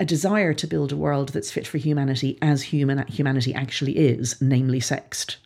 [0.00, 4.40] a desire to build a world that's fit for humanity as human humanity actually is,
[4.40, 5.38] namely sexed.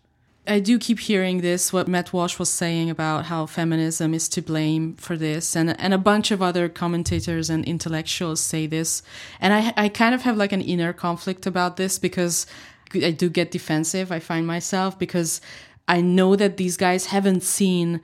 [0.46, 4.42] I do keep hearing this, what Matt Walsh was saying about how feminism is to
[4.42, 9.02] blame for this, and and a bunch of other commentators and intellectuals say this,
[9.40, 12.46] and I I kind of have like an inner conflict about this because
[12.92, 14.10] I do get defensive.
[14.10, 15.40] I find myself because
[15.92, 18.00] I know that these guys haven't seen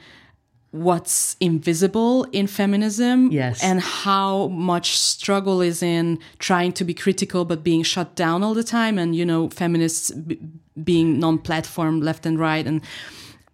[0.72, 3.62] what's invisible in feminism yes.
[3.62, 8.52] and how much struggle is in trying to be critical but being shut down all
[8.52, 10.38] the time and you know feminists b-
[10.84, 12.82] being non-platform left and right and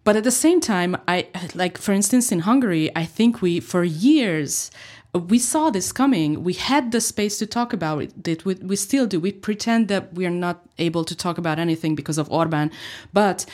[0.03, 3.85] but at the same time i like for instance in hungary i think we for
[3.85, 4.69] years
[5.15, 6.43] we saw this coming.
[6.43, 8.43] We had the space to talk about it.
[8.43, 9.19] We, we still do.
[9.19, 12.69] We pretend that we are not able to talk about anything because of Orban,
[13.13, 13.45] but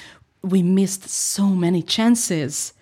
[0.41, 2.73] we missed so many chances.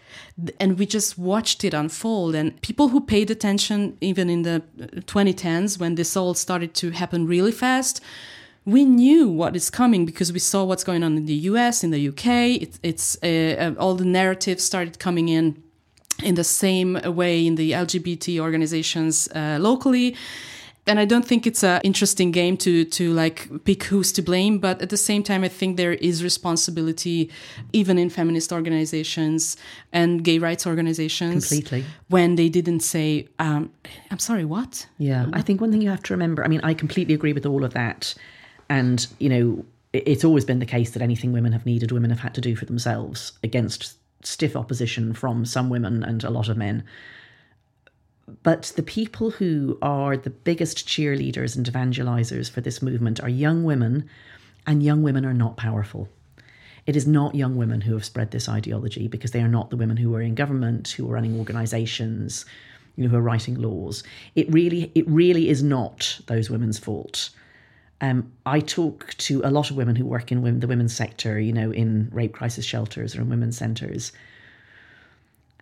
[0.59, 2.33] And we just watched it unfold.
[2.33, 4.63] And people who paid attention even in the
[5.01, 8.01] 2010s when this all started to happen really fast
[8.65, 11.91] we knew what is coming because we saw what's going on in the US in
[11.91, 12.27] the UK
[12.61, 15.61] it, it's uh, uh, all the narratives started coming in
[16.23, 20.15] in the same way in the LGBT organizations uh, locally
[20.87, 24.59] and I don't think it's an interesting game to to like pick who's to blame,
[24.59, 27.29] but at the same time, I think there is responsibility,
[27.73, 29.57] even in feminist organizations
[29.91, 33.71] and gay rights organizations, completely when they didn't say, um,
[34.11, 36.43] "I'm sorry, what?" Yeah, I think one thing you have to remember.
[36.43, 38.15] I mean, I completely agree with all of that,
[38.69, 42.19] and you know, it's always been the case that anything women have needed, women have
[42.19, 46.57] had to do for themselves against stiff opposition from some women and a lot of
[46.57, 46.83] men.
[48.43, 53.63] But the people who are the biggest cheerleaders and evangelizers for this movement are young
[53.63, 54.09] women,
[54.65, 56.09] and young women are not powerful.
[56.85, 59.77] It is not young women who have spread this ideology because they are not the
[59.77, 62.45] women who are in government, who are running organizations,
[62.95, 64.03] you know, who are writing laws.
[64.35, 67.29] It really, it really is not those women's fault.
[68.01, 71.39] Um, I talk to a lot of women who work in women, the women's sector,
[71.39, 74.11] you know, in rape crisis shelters or in women's centres,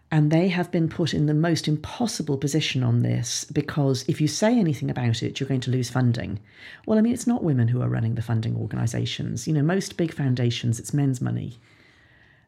[0.10, 4.28] and they have been put in the most impossible position on this because if you
[4.28, 6.39] say anything about it, you're going to lose funding.
[6.86, 9.47] Well, I mean, it's not women who are running the funding organisations.
[9.47, 11.60] You know, most big foundations, it's men's money.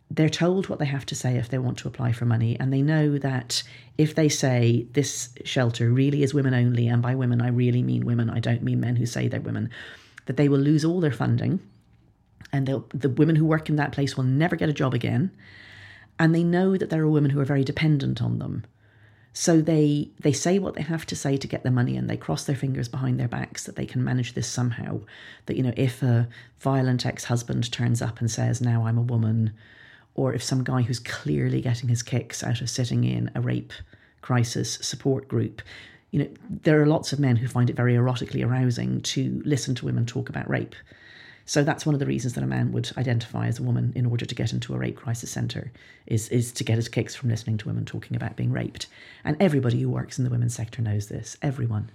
[0.10, 2.74] They're told what they have to say if they want to apply for money, and
[2.74, 3.62] they know that
[3.98, 8.06] if they say this shelter really is women only, and by women I really mean
[8.06, 9.70] women, I don't mean men who say they're women,
[10.26, 11.60] that they will lose all their funding,
[12.52, 15.30] and the women who work in that place will never get a job again
[16.20, 18.66] and they know that there are women who are very dependent on them.
[19.32, 22.18] So they they say what they have to say to get the money and they
[22.18, 25.02] cross their fingers behind their backs that they can manage this somehow.
[25.46, 26.28] That you know, if a
[26.60, 29.54] violent ex-husband turns up and says, Now I'm a woman,
[30.14, 33.72] or if some guy who's clearly getting his kicks out of sitting in a rape
[34.22, 35.62] crisis support group,
[36.12, 39.76] you know, there are lots of men who find it very erotically arousing to listen
[39.76, 40.76] to women talk about rape.
[41.50, 44.06] So that's one of the reasons that a man would identify as a woman in
[44.06, 45.72] order to get into a rape crisis centre
[46.06, 48.86] is is to get his kicks from listening to women talking about being raped.
[49.24, 51.38] And everybody who works in the women's sector knows this.
[51.42, 51.90] Everyone.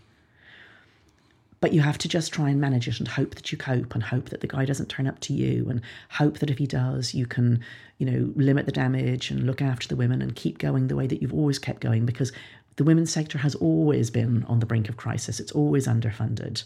[1.60, 4.02] But you have to just try and manage it and hope that you cope and
[4.02, 7.14] hope that the guy doesn't turn up to you and hope that if he does,
[7.14, 7.60] you can,
[7.98, 11.06] you know, limit the damage and look after the women and keep going the way
[11.06, 12.32] that you've always kept going because
[12.74, 15.38] the women's sector has always been on the brink of crisis.
[15.38, 16.64] It's always underfunded.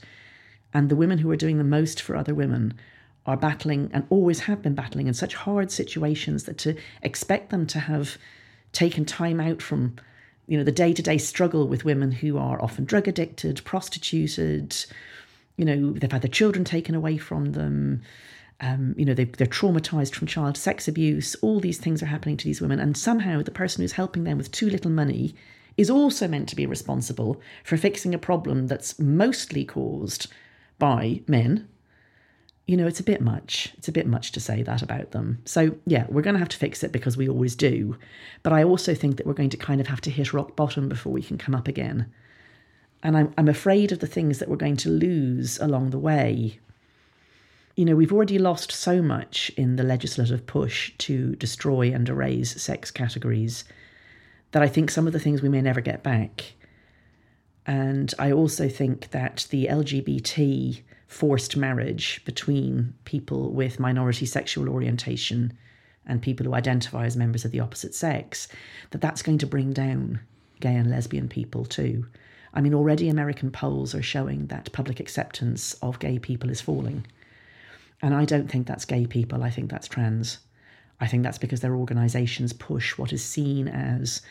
[0.75, 2.75] And the women who are doing the most for other women
[3.27, 7.67] are battling and always have been battling in such hard situations that to expect them
[7.67, 8.17] to have
[8.73, 9.97] taken time out from
[10.47, 14.75] you know the day-to-day struggle with women who are often drug addicted prostituted
[15.57, 18.03] you know they've had their children taken away from them
[18.61, 21.35] um, you know they, they're traumatized from child sex abuse.
[21.37, 22.81] All these things are happening to these women.
[22.81, 25.35] And somehow the person who's helping them with too little money
[25.77, 30.27] is also meant to be responsible for fixing a problem that's mostly caused
[30.79, 31.69] by men,
[32.69, 33.73] you know, it's a bit much.
[33.79, 35.41] It's a bit much to say that about them.
[35.47, 37.97] So, yeah, we're going to have to fix it because we always do.
[38.43, 40.87] But I also think that we're going to kind of have to hit rock bottom
[40.87, 42.13] before we can come up again.
[43.03, 46.59] And I'm, I'm afraid of the things that we're going to lose along the way.
[47.75, 52.61] You know, we've already lost so much in the legislative push to destroy and erase
[52.61, 53.65] sex categories
[54.51, 56.53] that I think some of the things we may never get back.
[57.69, 65.53] And I also think that the LGBT forced marriage between people with minority sexual orientation
[66.07, 68.49] and people who identify as members of the opposite sex,
[68.91, 70.19] that that's going to bring down
[70.61, 72.07] gay and lesbian people too.
[72.55, 77.07] I mean, already American polls are showing that public acceptance of gay people is falling.
[78.01, 80.39] And I don't think that's gay people, I think that's trans.
[81.01, 84.23] I think that's because their organisations push what is seen as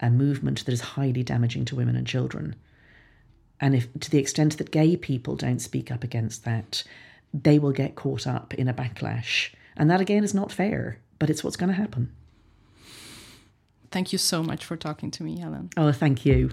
[0.00, 2.54] a movement that is highly damaging to women and children.
[3.60, 6.82] And if to the extent that gay people don't speak up against that,
[7.32, 9.50] they will get caught up in a backlash.
[9.76, 12.12] And that again is not fair, but it's what's going to happen.
[13.90, 15.70] Thank you so much for talking to me, Helen.
[15.76, 16.50] Oh, thank you.